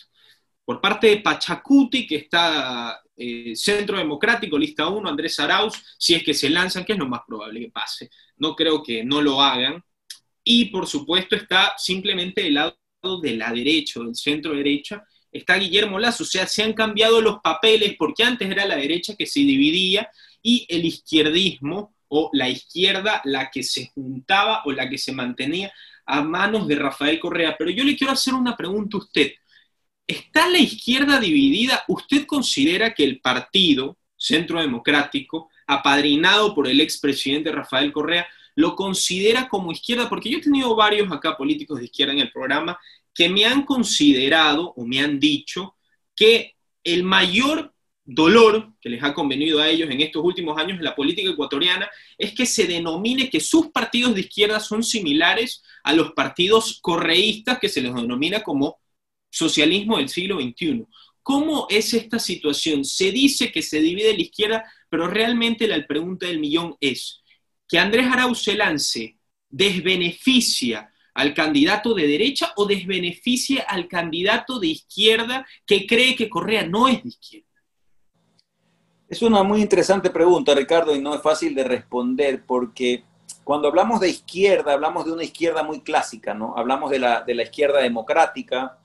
Por 0.63 0.81
parte 0.81 1.07
de 1.07 1.17
Pachacuti, 1.17 2.07
que 2.07 2.15
está 2.15 2.99
eh, 3.15 3.55
Centro 3.55 3.97
Democrático, 3.97 4.57
lista 4.57 4.87
1, 4.87 5.07
Andrés 5.07 5.39
Arauz, 5.39 5.73
si 5.97 6.15
es 6.15 6.23
que 6.23 6.33
se 6.33 6.49
lanzan, 6.49 6.85
que 6.85 6.93
es 6.93 6.99
lo 6.99 7.07
más 7.07 7.21
probable 7.27 7.59
que 7.59 7.71
pase. 7.71 8.09
No 8.37 8.55
creo 8.55 8.81
que 8.81 9.03
no 9.03 9.21
lo 9.21 9.41
hagan. 9.41 9.83
Y 10.43 10.65
por 10.65 10.87
supuesto 10.87 11.35
está 11.35 11.73
simplemente 11.77 12.43
del 12.43 12.55
lado 12.55 12.77
de 13.21 13.35
la 13.35 13.51
derecha, 13.51 13.99
del 13.99 14.15
centro 14.15 14.53
derecha, 14.53 15.03
está 15.31 15.55
Guillermo 15.55 15.99
Lazo. 15.99 16.23
O 16.23 16.27
sea, 16.27 16.47
se 16.47 16.63
han 16.63 16.73
cambiado 16.73 17.21
los 17.21 17.39
papeles 17.43 17.95
porque 17.97 18.23
antes 18.23 18.49
era 18.49 18.65
la 18.65 18.75
derecha 18.75 19.15
que 19.15 19.25
se 19.25 19.39
dividía 19.41 20.09
y 20.41 20.65
el 20.69 20.85
izquierdismo 20.85 21.95
o 22.07 22.29
la 22.33 22.49
izquierda 22.49 23.21
la 23.25 23.49
que 23.49 23.63
se 23.63 23.91
juntaba 23.93 24.61
o 24.65 24.71
la 24.71 24.89
que 24.89 24.97
se 24.97 25.11
mantenía 25.11 25.71
a 26.05 26.21
manos 26.21 26.67
de 26.67 26.75
Rafael 26.75 27.19
Correa. 27.19 27.55
Pero 27.57 27.71
yo 27.71 27.83
le 27.83 27.95
quiero 27.95 28.13
hacer 28.13 28.33
una 28.33 28.55
pregunta 28.55 28.97
a 28.97 29.01
usted. 29.01 29.31
¿Está 30.07 30.47
la 30.49 30.59
izquierda 30.59 31.19
dividida? 31.19 31.83
¿Usted 31.87 32.25
considera 32.25 32.93
que 32.93 33.03
el 33.03 33.19
partido 33.19 33.97
Centro 34.15 34.61
Democrático, 34.61 35.49
apadrinado 35.67 36.53
por 36.53 36.67
el 36.67 36.79
expresidente 36.79 37.51
Rafael 37.51 37.91
Correa, 37.91 38.27
lo 38.55 38.75
considera 38.75 39.49
como 39.49 39.71
izquierda, 39.71 40.07
porque 40.07 40.29
yo 40.29 40.37
he 40.37 40.41
tenido 40.41 40.75
varios 40.75 41.11
acá 41.11 41.35
políticos 41.35 41.79
de 41.79 41.85
izquierda 41.85 42.13
en 42.13 42.19
el 42.19 42.31
programa 42.31 42.79
que 43.13 43.29
me 43.29 43.45
han 43.45 43.63
considerado 43.63 44.73
o 44.75 44.85
me 44.85 44.99
han 44.99 45.19
dicho 45.19 45.75
que 46.15 46.55
el 46.83 47.03
mayor 47.03 47.74
dolor 48.05 48.73
que 48.79 48.89
les 48.89 49.03
ha 49.03 49.13
convenido 49.13 49.59
a 49.59 49.67
ellos 49.67 49.89
en 49.89 49.99
estos 49.99 50.23
últimos 50.23 50.57
años 50.59 50.77
en 50.77 50.83
la 50.83 50.95
política 50.95 51.31
ecuatoriana 51.31 51.89
es 52.17 52.33
que 52.33 52.45
se 52.45 52.67
denomine 52.67 53.29
que 53.29 53.39
sus 53.39 53.67
partidos 53.67 54.13
de 54.13 54.21
izquierda 54.21 54.59
son 54.59 54.83
similares 54.83 55.63
a 55.83 55.91
los 55.91 56.11
partidos 56.11 56.79
correístas 56.81 57.57
que 57.59 57.67
se 57.67 57.81
les 57.81 57.93
denomina 57.93 58.43
como 58.43 58.77
socialismo 59.31 59.97
del 59.97 60.09
siglo 60.09 60.39
XXI. 60.39 60.85
¿Cómo 61.23 61.65
es 61.69 61.93
esta 61.95 62.19
situación? 62.19 62.85
Se 62.85 63.11
dice 63.11 63.51
que 63.51 63.63
se 63.63 63.81
divide 63.81 64.13
la 64.13 64.21
izquierda, 64.21 64.71
pero 64.87 65.07
realmente 65.07 65.67
la 65.67 65.85
pregunta 65.87 66.27
del 66.27 66.39
millón 66.39 66.75
es, 66.79 67.23
¿que 67.67 67.79
Andrés 67.79 68.05
Arauz 68.05 68.45
lance 68.55 69.17
desbeneficia 69.49 70.91
al 71.15 71.33
candidato 71.33 71.95
de 71.95 72.05
derecha 72.05 72.53
o 72.57 72.67
desbeneficia 72.67 73.63
al 73.67 73.87
candidato 73.87 74.59
de 74.59 74.67
izquierda 74.67 75.47
que 75.65 75.87
cree 75.87 76.15
que 76.15 76.29
Correa 76.29 76.67
no 76.67 76.87
es 76.87 77.01
de 77.01 77.09
izquierda? 77.09 77.54
Es 79.15 79.21
una 79.21 79.43
muy 79.43 79.61
interesante 79.61 80.09
pregunta, 80.09 80.53
Ricardo, 80.53 80.93
y 80.93 80.99
no 80.99 81.15
es 81.15 81.21
fácil 81.21 81.55
de 81.55 81.63
responder 81.63 82.43
porque 82.45 83.05
cuando 83.45 83.69
hablamos 83.69 84.01
de 84.01 84.09
izquierda, 84.09 84.73
hablamos 84.73 85.05
de 85.05 85.13
una 85.13 85.23
izquierda 85.23 85.63
muy 85.63 85.79
clásica, 85.79 86.33
¿no? 86.33 86.53
Hablamos 86.57 86.91
de 86.91 86.99
la, 86.99 87.21
de 87.21 87.33
la 87.33 87.43
izquierda 87.43 87.79
democrática, 87.79 88.77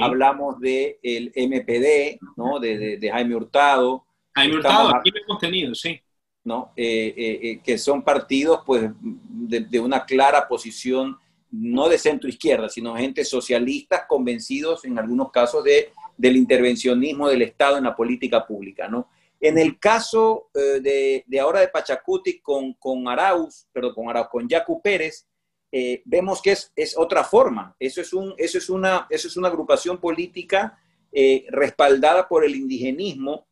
hablamos 0.00 0.58
del 0.58 0.96
el 1.02 1.32
MPD, 1.36 2.18
¿no? 2.34 2.58
De, 2.60 2.96
de, 2.96 3.10
Jaime 3.10 3.36
Hurtado. 3.36 4.06
Jaime 4.34 4.56
Hurtado, 4.56 4.96
aquí 4.96 5.10
lo 5.10 5.20
hemos 5.22 5.38
tenido, 5.38 5.74
sí. 5.74 6.00
¿no? 6.44 6.72
Eh, 6.74 7.12
eh, 7.14 7.40
eh, 7.42 7.60
que 7.62 7.76
son 7.76 8.02
partidos 8.02 8.60
pues, 8.64 8.90
de, 9.02 9.60
de, 9.60 9.80
una 9.80 10.06
clara 10.06 10.48
posición, 10.48 11.18
no 11.50 11.90
de 11.90 11.98
centro 11.98 12.30
izquierda, 12.30 12.70
sino 12.70 12.96
gente 12.96 13.22
socialistas 13.22 14.04
convencidos 14.08 14.86
en 14.86 14.98
algunos 14.98 15.30
casos 15.30 15.62
de, 15.62 15.92
del 16.16 16.36
intervencionismo 16.36 17.28
del 17.28 17.42
Estado 17.42 17.76
en 17.76 17.84
la 17.84 17.94
política 17.94 18.46
pública. 18.46 18.88
¿no? 18.88 19.08
En 19.46 19.58
el 19.58 19.78
caso 19.78 20.48
de, 20.54 21.24
de, 21.26 21.40
ahora 21.40 21.60
de 21.60 21.68
Pachacuti 21.68 22.40
con, 22.40 22.72
con 22.74 23.06
Arauz, 23.08 23.66
perdón, 23.72 23.94
con 23.94 24.08
Arauz, 24.08 24.28
con 24.28 24.48
Yacu 24.48 24.80
Pérez, 24.80 25.26
vemos 26.06 26.40
que 26.40 26.52
es, 26.52 26.72
es, 26.74 26.96
otra 26.96 27.24
forma. 27.24 27.76
Eso 27.78 28.00
es, 28.00 28.14
un, 28.14 28.34
eso, 28.38 28.56
es 28.56 28.70
una, 28.70 29.06
eso 29.10 29.28
es 29.28 29.36
una 29.36 29.48
agrupación 29.48 30.00
política 30.00 30.78
respaldada 31.50 32.26
por 32.26 32.44
el 32.44 32.56
indigenismo 32.56 33.46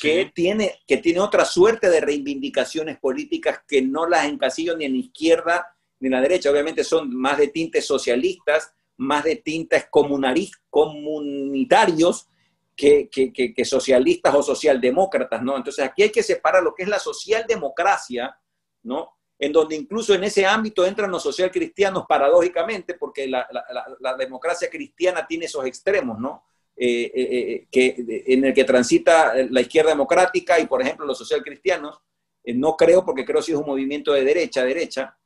que, 0.00 0.30
tiene, 0.34 0.80
que 0.86 0.98
tiene 0.98 1.20
otra 1.20 1.44
suerte 1.44 1.90
de 1.90 2.00
reivindicaciones 2.00 2.98
políticas 2.98 3.60
que 3.66 3.82
no 3.82 4.06
las 4.06 4.26
encasillo 4.26 4.76
ni 4.76 4.84
en 4.84 4.92
la 4.92 4.98
izquierda 4.98 5.66
ni 6.00 6.06
en 6.08 6.12
la 6.12 6.20
derecha. 6.20 6.50
Obviamente 6.50 6.84
son 6.84 7.12
más 7.14 7.38
de 7.38 7.48
tintes 7.48 7.86
socialistas, 7.86 8.72
más 8.96 9.24
de 9.24 9.36
tintes 9.36 9.86
comunitarios 9.90 12.28
que, 12.78 13.08
que, 13.10 13.64
socialistas 13.64 14.34
o 14.34 14.42
socialdemócratas, 14.42 15.42
¿no? 15.42 15.56
Entonces 15.56 15.84
aquí 15.84 16.04
hay 16.04 16.10
que 16.10 16.22
separar 16.22 16.62
lo 16.62 16.74
que 16.74 16.84
es 16.84 16.88
la 16.88 17.00
socialdemocracia, 17.00 18.38
¿no? 18.84 19.16
En 19.38 19.52
donde 19.52 19.74
incluso 19.76 20.14
en 20.14 20.24
ese 20.24 20.46
ámbito 20.46 20.86
entran 20.86 21.10
los 21.10 21.22
socialcristianos 21.22 22.06
paradójicamente, 22.08 22.94
porque 22.94 23.26
la, 23.26 23.46
la 24.00 24.16
democracia 24.16 24.70
cristiana 24.70 25.26
tiene 25.26 25.46
esos 25.46 25.66
extremos, 25.66 26.18
¿no? 26.18 26.44
Eh, 26.80 27.10
eh, 27.12 27.28
eh, 27.32 27.66
que, 27.72 28.22
en 28.28 28.44
el 28.44 28.54
que 28.54 28.62
transita 28.62 29.34
la 29.50 29.60
izquierda 29.60 29.90
democrática 29.90 30.60
y, 30.60 30.66
por 30.66 30.80
ejemplo, 30.80 31.04
los 31.04 31.18
socialcristianos. 31.18 32.00
no 32.54 32.76
creo, 32.76 33.04
porque 33.04 33.24
creo 33.24 33.40
que 33.40 33.46
sí 33.46 33.52
es 33.52 33.58
un 33.58 33.66
movimiento 33.66 34.12
de 34.12 34.22
derecha 34.22 34.64
derecha, 34.64 35.18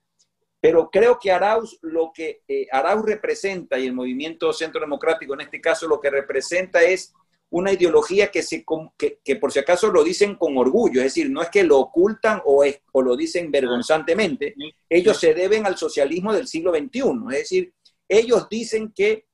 pero 0.58 0.88
creo 0.90 1.18
que 1.18 1.30
Arauz, 1.30 1.78
lo 1.82 2.10
que 2.14 2.40
Arauz 2.72 3.04
representa 3.04 3.78
y 3.78 3.86
el 3.86 3.92
movimiento 3.92 4.50
centro 4.54 4.80
democrático 4.80 5.34
en 5.34 5.42
este 5.42 5.60
caso 5.60 5.86
lo 5.86 6.00
que 6.00 6.08
representa 6.08 6.80
es 6.82 7.12
una 7.52 7.70
ideología 7.70 8.30
que, 8.30 8.42
se, 8.42 8.64
que, 8.96 9.20
que, 9.22 9.36
por 9.36 9.52
si 9.52 9.58
acaso 9.58 9.90
lo 9.90 10.02
dicen 10.02 10.36
con 10.36 10.56
orgullo, 10.56 11.00
es 11.00 11.14
decir, 11.14 11.30
no 11.30 11.42
es 11.42 11.50
que 11.50 11.62
lo 11.62 11.78
ocultan 11.78 12.40
o, 12.46 12.64
es, 12.64 12.80
o 12.92 13.02
lo 13.02 13.14
dicen 13.14 13.50
vergonzantemente, 13.50 14.54
ellos 14.88 15.18
se 15.18 15.34
deben 15.34 15.66
al 15.66 15.76
socialismo 15.76 16.32
del 16.32 16.48
siglo 16.48 16.72
XXI, 16.72 17.00
es 17.30 17.38
decir, 17.38 17.74
ellos 18.08 18.48
dicen 18.48 18.92
que 18.94 19.26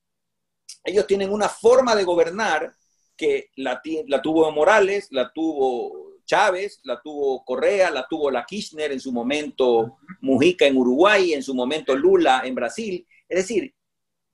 ellos 0.83 1.07
tienen 1.07 1.33
una 1.33 1.49
forma 1.49 1.95
de 1.95 2.03
gobernar 2.03 2.75
que 3.17 3.51
la, 3.57 3.81
tuvo 4.21 4.51
Morales, 4.51 5.09
la 5.13 5.33
tuvo 5.33 6.17
Chávez, 6.25 6.81
la 6.85 7.01
tuvo 7.01 7.45
Correa, 7.45 7.91
la 7.91 8.07
tuvo 8.09 8.33
la 8.33 8.45
Kirchner 8.45 8.91
en 8.91 9.01
su 9.01 9.13
momento 9.13 9.99
Mujica 10.23 10.67
en 10.67 10.77
Uruguay, 10.77 11.35
en 11.35 11.43
su 11.43 11.55
momento 11.55 11.95
Lula 11.95 12.43
en 12.45 12.55
Brasil. 12.57 13.07
Es 13.29 13.39
decir, 13.39 13.73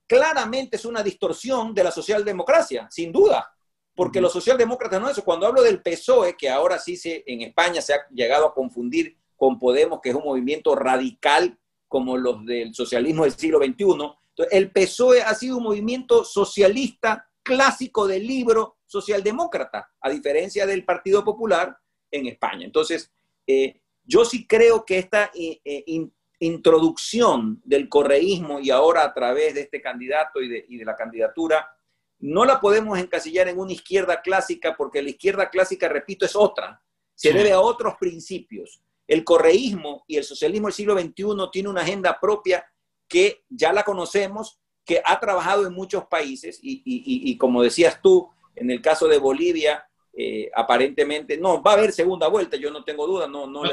claramente 0.07 0.77
es 0.77 0.85
una 0.87 1.03
distorsión 1.03 1.75
de 1.75 1.85
la 1.85 1.90
socialdemocracia, 1.90 2.88
sin 2.90 3.12
duda, 3.12 3.54
porque 3.94 4.20
los 4.20 4.33
socialdemócratas 4.33 5.00
no 5.00 5.07
es 5.07 5.12
eso. 5.12 5.24
Cuando 5.24 5.46
hablo 5.46 5.62
del 5.62 5.83
PSOE, 5.83 6.37
que 6.37 6.48
ahora 6.48 6.78
sí 6.78 6.96
se, 6.96 7.22
en 7.26 7.42
España 7.42 7.80
se 7.80 7.94
ha 7.94 8.07
llegado 8.11 8.46
a 8.46 8.54
confundir 8.54 9.16
con 9.37 9.59
Podemos, 9.59 10.00
que 10.00 10.11
es 10.11 10.14
un 10.14 10.24
movimiento 10.24 10.74
radical 10.74 11.59
como 11.88 12.16
los 12.16 12.44
del 12.44 12.74
socialismo 12.74 13.24
del 13.24 13.33
siglo 13.33 13.59
XXI, 13.59 14.46
el 14.50 14.72
PSOE 14.72 15.22
ha 15.22 15.35
sido 15.35 15.59
un 15.59 15.62
movimiento 15.62 16.24
socialista 16.24 17.28
clásico 17.42 18.07
del 18.07 18.26
libro 18.26 18.78
socialdemócrata, 18.87 19.92
a 20.00 20.11
diferencia 20.11 20.66
del 20.66 20.85
Partido 20.85 21.22
Popular 21.24 21.76
en 22.11 22.26
España. 22.26 22.64
Entonces, 22.64 23.12
eh, 23.46 23.80
yo 24.04 24.24
sí 24.24 24.46
creo 24.46 24.85
que 24.85 24.98
esta 24.98 25.30
eh, 25.35 25.61
eh, 25.64 25.85
introducción 26.40 27.61
del 27.64 27.88
correísmo 27.88 28.61
y 28.61 28.70
ahora 28.70 29.04
a 29.04 29.14
través 29.14 29.54
de 29.54 29.62
este 29.62 29.80
candidato 29.80 30.40
y 30.40 30.48
de, 30.48 30.85
la 30.85 30.96
candidatura, 30.96 31.73
no 32.24 32.46
la 32.46 32.58
podemos 32.58 32.98
encasillar 32.98 33.48
en 33.48 33.58
una 33.58 33.72
izquierda 33.72 34.22
clásica 34.22 34.74
porque 34.78 35.02
la 35.02 35.10
izquierda 35.10 35.50
clásica, 35.50 35.90
repito, 35.90 36.24
es 36.24 36.34
otra, 36.34 36.82
se 37.14 37.34
debe 37.34 37.52
a 37.52 37.60
otros 37.60 37.96
principios. 38.00 38.80
El 39.06 39.24
correísmo 39.24 40.04
y 40.06 40.16
el 40.16 40.24
socialismo 40.24 40.68
del 40.68 40.74
siglo 40.74 40.98
XXI 40.98 41.50
tiene 41.52 41.68
una 41.68 41.82
agenda 41.82 42.18
propia 42.18 42.64
que 43.06 43.44
ya 43.50 43.74
la 43.74 43.82
conocemos, 43.82 44.58
que 44.87 45.02
ha 45.04 45.20
trabajado 45.20 45.66
en 45.66 45.74
muchos 45.74 46.06
países 46.06 46.58
y, 46.62 47.37
como 47.37 47.62
decías 47.62 48.00
tú, 48.00 48.30
en 48.56 48.70
el 48.70 48.80
caso 48.80 49.06
de 49.06 49.18
Bolivia, 49.18 49.87
eh, 50.14 50.50
aparentemente, 50.54 51.37
no, 51.37 51.62
va 51.62 51.72
a 51.72 51.74
haber 51.74 51.92
segunda 51.92 52.28
vuelta, 52.28 52.56
yo 52.56 52.70
no 52.70 52.84
tengo 52.84 53.06
duda, 53.06 53.28
no, 53.28 53.46
no, 53.46 53.64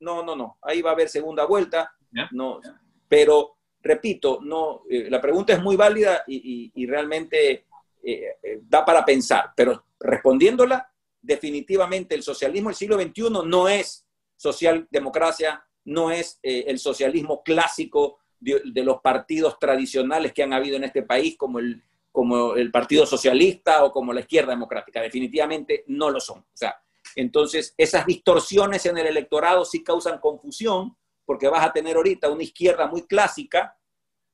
no, 0.00 0.24
no, 0.24 0.34
no, 0.34 0.58
ahí 0.62 0.82
va 0.82 0.90
a 0.90 0.94
haber 0.94 1.08
segunda 1.08 1.44
vuelta, 1.44 1.92
no, 2.32 2.60
pero 3.06 3.57
repito, 3.80 4.40
no, 4.42 4.82
eh, 4.90 5.08
la 5.10 5.20
pregunta 5.20 5.52
es 5.52 5.62
muy 5.62 5.76
válida 5.76 6.24
y, 6.26 6.86
realmente 6.86 7.66
eh, 8.02 8.38
da 8.62 8.84
para 8.84 9.04
pensar, 9.04 9.52
pero 9.56 9.84
respondiéndola, 10.00 10.90
definitivamente 11.20 12.14
el 12.14 12.22
socialismo 12.22 12.68
del 12.68 12.76
siglo 12.76 13.00
XXI 13.00 13.46
no 13.46 13.68
es 13.68 14.06
socialdemocracia, 14.36 15.64
no 15.84 16.10
es 16.10 16.38
eh, 16.42 16.64
el 16.68 16.78
socialismo 16.78 17.42
clásico 17.42 18.18
de, 18.40 18.60
los 18.84 19.00
partidos 19.00 19.58
tradicionales 19.58 20.32
que 20.32 20.42
han 20.42 20.52
habido 20.52 20.76
en 20.76 20.84
este 20.84 21.02
país, 21.02 21.36
como 21.36 21.58
el, 21.58 21.82
como 22.12 22.54
el 22.54 22.70
Partido 22.70 23.04
Socialista 23.04 23.84
o 23.84 23.92
como 23.92 24.12
la 24.12 24.20
izquierda 24.20 24.50
democrática. 24.50 25.00
Definitivamente 25.00 25.84
no 25.88 26.10
lo 26.10 26.20
son. 26.20 26.38
O 26.38 26.56
sea, 26.56 26.80
entonces, 27.16 27.74
esas 27.76 28.06
distorsiones 28.06 28.86
en 28.86 28.96
el 28.98 29.06
electorado 29.06 29.64
sí 29.64 29.82
causan 29.82 30.20
confusión, 30.20 30.96
porque 31.28 31.46
vas 31.46 31.62
a 31.62 31.70
tener 31.74 31.94
ahorita 31.94 32.30
una 32.30 32.42
izquierda 32.42 32.86
muy 32.86 33.02
clásica, 33.02 33.76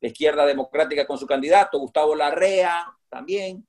la 0.00 0.08
izquierda 0.08 0.46
democrática 0.46 1.04
con 1.04 1.18
su 1.18 1.26
candidato, 1.26 1.80
Gustavo 1.80 2.14
Larrea 2.14 2.86
también, 3.08 3.66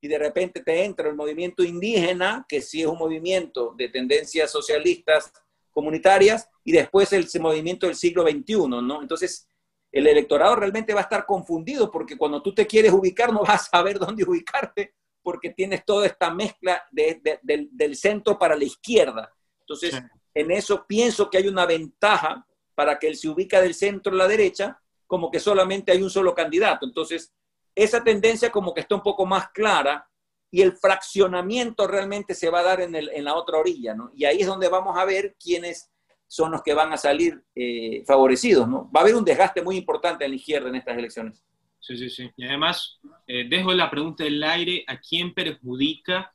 y 0.00 0.06
de 0.06 0.16
repente 0.16 0.62
te 0.62 0.84
entra 0.84 1.08
el 1.08 1.16
movimiento 1.16 1.64
indígena, 1.64 2.46
que 2.48 2.60
sí 2.60 2.82
es 2.82 2.86
un 2.86 2.96
movimiento 2.96 3.74
de 3.76 3.88
tendencias 3.88 4.52
socialistas 4.52 5.32
comunitarias 5.72 6.48
y 6.62 6.70
después 6.70 7.12
el 7.12 7.26
movimiento 7.40 7.86
del 7.86 7.96
siglo 7.96 8.22
XXI, 8.22 8.68
¿no? 8.68 9.02
Entonces, 9.02 9.48
el 9.90 10.06
electorado 10.06 10.54
realmente 10.54 10.94
va 10.94 11.00
a 11.00 11.02
estar 11.02 11.26
confundido 11.26 11.90
porque 11.90 12.16
cuando 12.16 12.40
tú 12.40 12.54
te 12.54 12.64
quieres 12.64 12.92
ubicar 12.92 13.32
no 13.32 13.40
vas 13.40 13.62
a 13.62 13.70
saber 13.70 13.98
dónde 13.98 14.22
ubicarte 14.22 14.94
porque 15.20 15.50
tienes 15.50 15.84
toda 15.84 16.06
esta 16.06 16.32
mezcla 16.32 16.86
del, 16.92 17.96
centro 17.96 18.38
para 18.38 18.54
la 18.54 18.62
izquierda. 18.62 19.34
Entonces, 19.62 20.00
en 20.32 20.52
eso 20.52 20.86
pienso 20.86 21.28
que 21.28 21.38
hay 21.38 21.48
una 21.48 21.66
ventaja 21.66 22.44
para 22.78 22.96
que 22.96 23.08
él 23.08 23.16
se 23.16 23.28
ubica 23.28 23.60
del 23.60 23.74
centro 23.74 24.12
a 24.12 24.16
la 24.18 24.28
derecha, 24.28 24.80
como 25.04 25.32
que 25.32 25.40
solamente 25.40 25.90
hay 25.90 26.00
un 26.00 26.10
solo 26.10 26.32
candidato. 26.32 26.86
Entonces, 26.86 27.34
esa 27.74 28.04
tendencia 28.04 28.52
como 28.52 28.72
que 28.72 28.82
está 28.82 28.94
un 28.94 29.02
poco 29.02 29.26
más 29.26 29.48
clara 29.50 30.08
y 30.48 30.62
el 30.62 30.74
fraccionamiento 30.76 31.88
realmente 31.88 32.36
se 32.36 32.50
va 32.50 32.60
a 32.60 32.62
dar 32.62 32.80
en, 32.80 32.94
el, 32.94 33.08
en 33.08 33.24
la 33.24 33.34
otra 33.34 33.58
orilla, 33.58 33.94
¿no? 33.94 34.12
Y 34.14 34.26
ahí 34.26 34.42
es 34.42 34.46
donde 34.46 34.68
vamos 34.68 34.96
a 34.96 35.04
ver 35.04 35.34
quiénes 35.42 35.90
son 36.28 36.52
los 36.52 36.62
que 36.62 36.72
van 36.72 36.92
a 36.92 36.96
salir 36.96 37.42
eh, 37.56 38.04
favorecidos, 38.06 38.68
¿no? 38.68 38.88
Va 38.94 39.00
a 39.00 39.02
haber 39.02 39.16
un 39.16 39.24
desgaste 39.24 39.60
muy 39.60 39.76
importante 39.76 40.24
en 40.24 40.30
la 40.30 40.36
izquierda 40.36 40.68
en 40.68 40.76
estas 40.76 40.96
elecciones. 40.96 41.42
Sí, 41.80 41.96
sí, 41.96 42.08
sí. 42.08 42.30
Y 42.36 42.46
además, 42.46 43.00
eh, 43.26 43.48
dejo 43.48 43.72
la 43.72 43.90
pregunta 43.90 44.22
en 44.22 44.34
el 44.34 44.44
aire, 44.44 44.84
¿a 44.86 45.00
quién 45.00 45.34
perjudica 45.34 46.32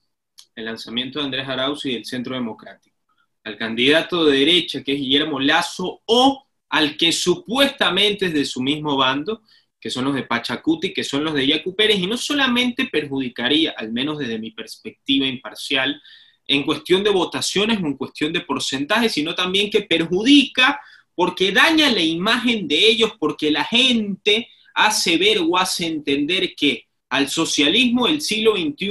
el 0.55 0.65
lanzamiento 0.65 1.19
de 1.19 1.25
Andrés 1.25 1.47
Arauz 1.47 1.85
y 1.85 1.93
del 1.93 2.05
Centro 2.05 2.35
Democrático? 2.35 2.92
¿Al 3.43 3.57
candidato 3.57 4.25
de 4.25 4.39
derecha, 4.39 4.83
que 4.83 4.93
es 4.93 4.99
Guillermo 4.99 5.39
Lazo, 5.39 6.01
o 6.05 6.45
al 6.69 6.97
que 6.97 7.11
supuestamente 7.11 8.27
es 8.27 8.33
de 8.33 8.45
su 8.45 8.61
mismo 8.61 8.97
bando, 8.97 9.41
que 9.79 9.89
son 9.89 10.05
los 10.05 10.15
de 10.15 10.23
Pachacuti, 10.23 10.93
que 10.93 11.03
son 11.03 11.23
los 11.25 11.33
de 11.33 11.45
Yacu 11.45 11.75
Pérez, 11.75 11.99
y 11.99 12.07
no 12.07 12.17
solamente 12.17 12.85
perjudicaría, 12.85 13.75
al 13.77 13.91
menos 13.91 14.17
desde 14.17 14.39
mi 14.39 14.51
perspectiva 14.51 15.27
imparcial, 15.27 16.01
en 16.47 16.63
cuestión 16.63 17.03
de 17.03 17.09
votaciones 17.09 17.81
o 17.81 17.85
en 17.85 17.97
cuestión 17.97 18.33
de 18.33 18.41
porcentajes, 18.41 19.11
sino 19.11 19.35
también 19.35 19.69
que 19.69 19.81
perjudica 19.81 20.79
porque 21.15 21.51
daña 21.51 21.89
la 21.91 22.01
imagen 22.01 22.67
de 22.67 22.87
ellos, 22.87 23.11
porque 23.19 23.51
la 23.51 23.63
gente 23.63 24.49
hace 24.73 25.17
ver 25.17 25.39
o 25.39 25.57
hace 25.57 25.85
entender 25.85 26.55
que 26.55 26.85
al 27.09 27.29
socialismo 27.29 28.07
del 28.07 28.21
siglo 28.21 28.55
XXI, 28.55 28.89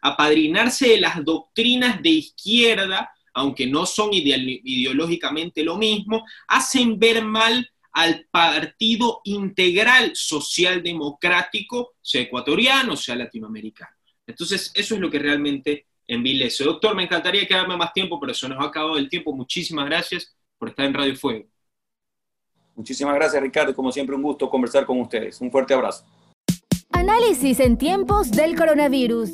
apadrinarse 0.00 0.88
de 0.88 1.00
las 1.00 1.22
doctrinas 1.24 2.00
de 2.02 2.10
izquierda, 2.10 3.10
aunque 3.38 3.66
no 3.66 3.86
son 3.86 4.10
ideológicamente 4.12 5.62
lo 5.62 5.76
mismo, 5.76 6.24
hacen 6.48 6.98
ver 6.98 7.24
mal 7.24 7.70
al 7.92 8.26
Partido 8.30 9.20
Integral 9.24 10.12
Social 10.14 10.82
Democrático, 10.82 11.94
sea 12.00 12.22
ecuatoriano, 12.22 12.96
sea 12.96 13.16
latinoamericano. 13.16 13.90
Entonces, 14.26 14.70
eso 14.74 14.94
es 14.94 15.00
lo 15.00 15.10
que 15.10 15.18
realmente 15.18 15.86
envilece. 16.06 16.64
Doctor, 16.64 16.94
me 16.94 17.04
encantaría 17.04 17.46
quedarme 17.46 17.76
más 17.76 17.92
tiempo, 17.92 18.18
pero 18.20 18.34
se 18.34 18.48
nos 18.48 18.58
ha 18.58 18.68
acabado 18.68 18.98
el 18.98 19.08
tiempo. 19.08 19.32
Muchísimas 19.32 19.86
gracias 19.86 20.36
por 20.58 20.68
estar 20.68 20.84
en 20.84 20.94
Radio 20.94 21.16
Fuego. 21.16 21.46
Muchísimas 22.74 23.14
gracias, 23.14 23.42
Ricardo. 23.42 23.74
Como 23.74 23.90
siempre, 23.90 24.14
un 24.14 24.22
gusto 24.22 24.48
conversar 24.48 24.86
con 24.86 25.00
ustedes. 25.00 25.40
Un 25.40 25.50
fuerte 25.50 25.74
abrazo. 25.74 26.04
Análisis 26.90 27.60
en 27.60 27.78
tiempos 27.78 28.30
del 28.30 28.56
coronavirus. 28.56 29.30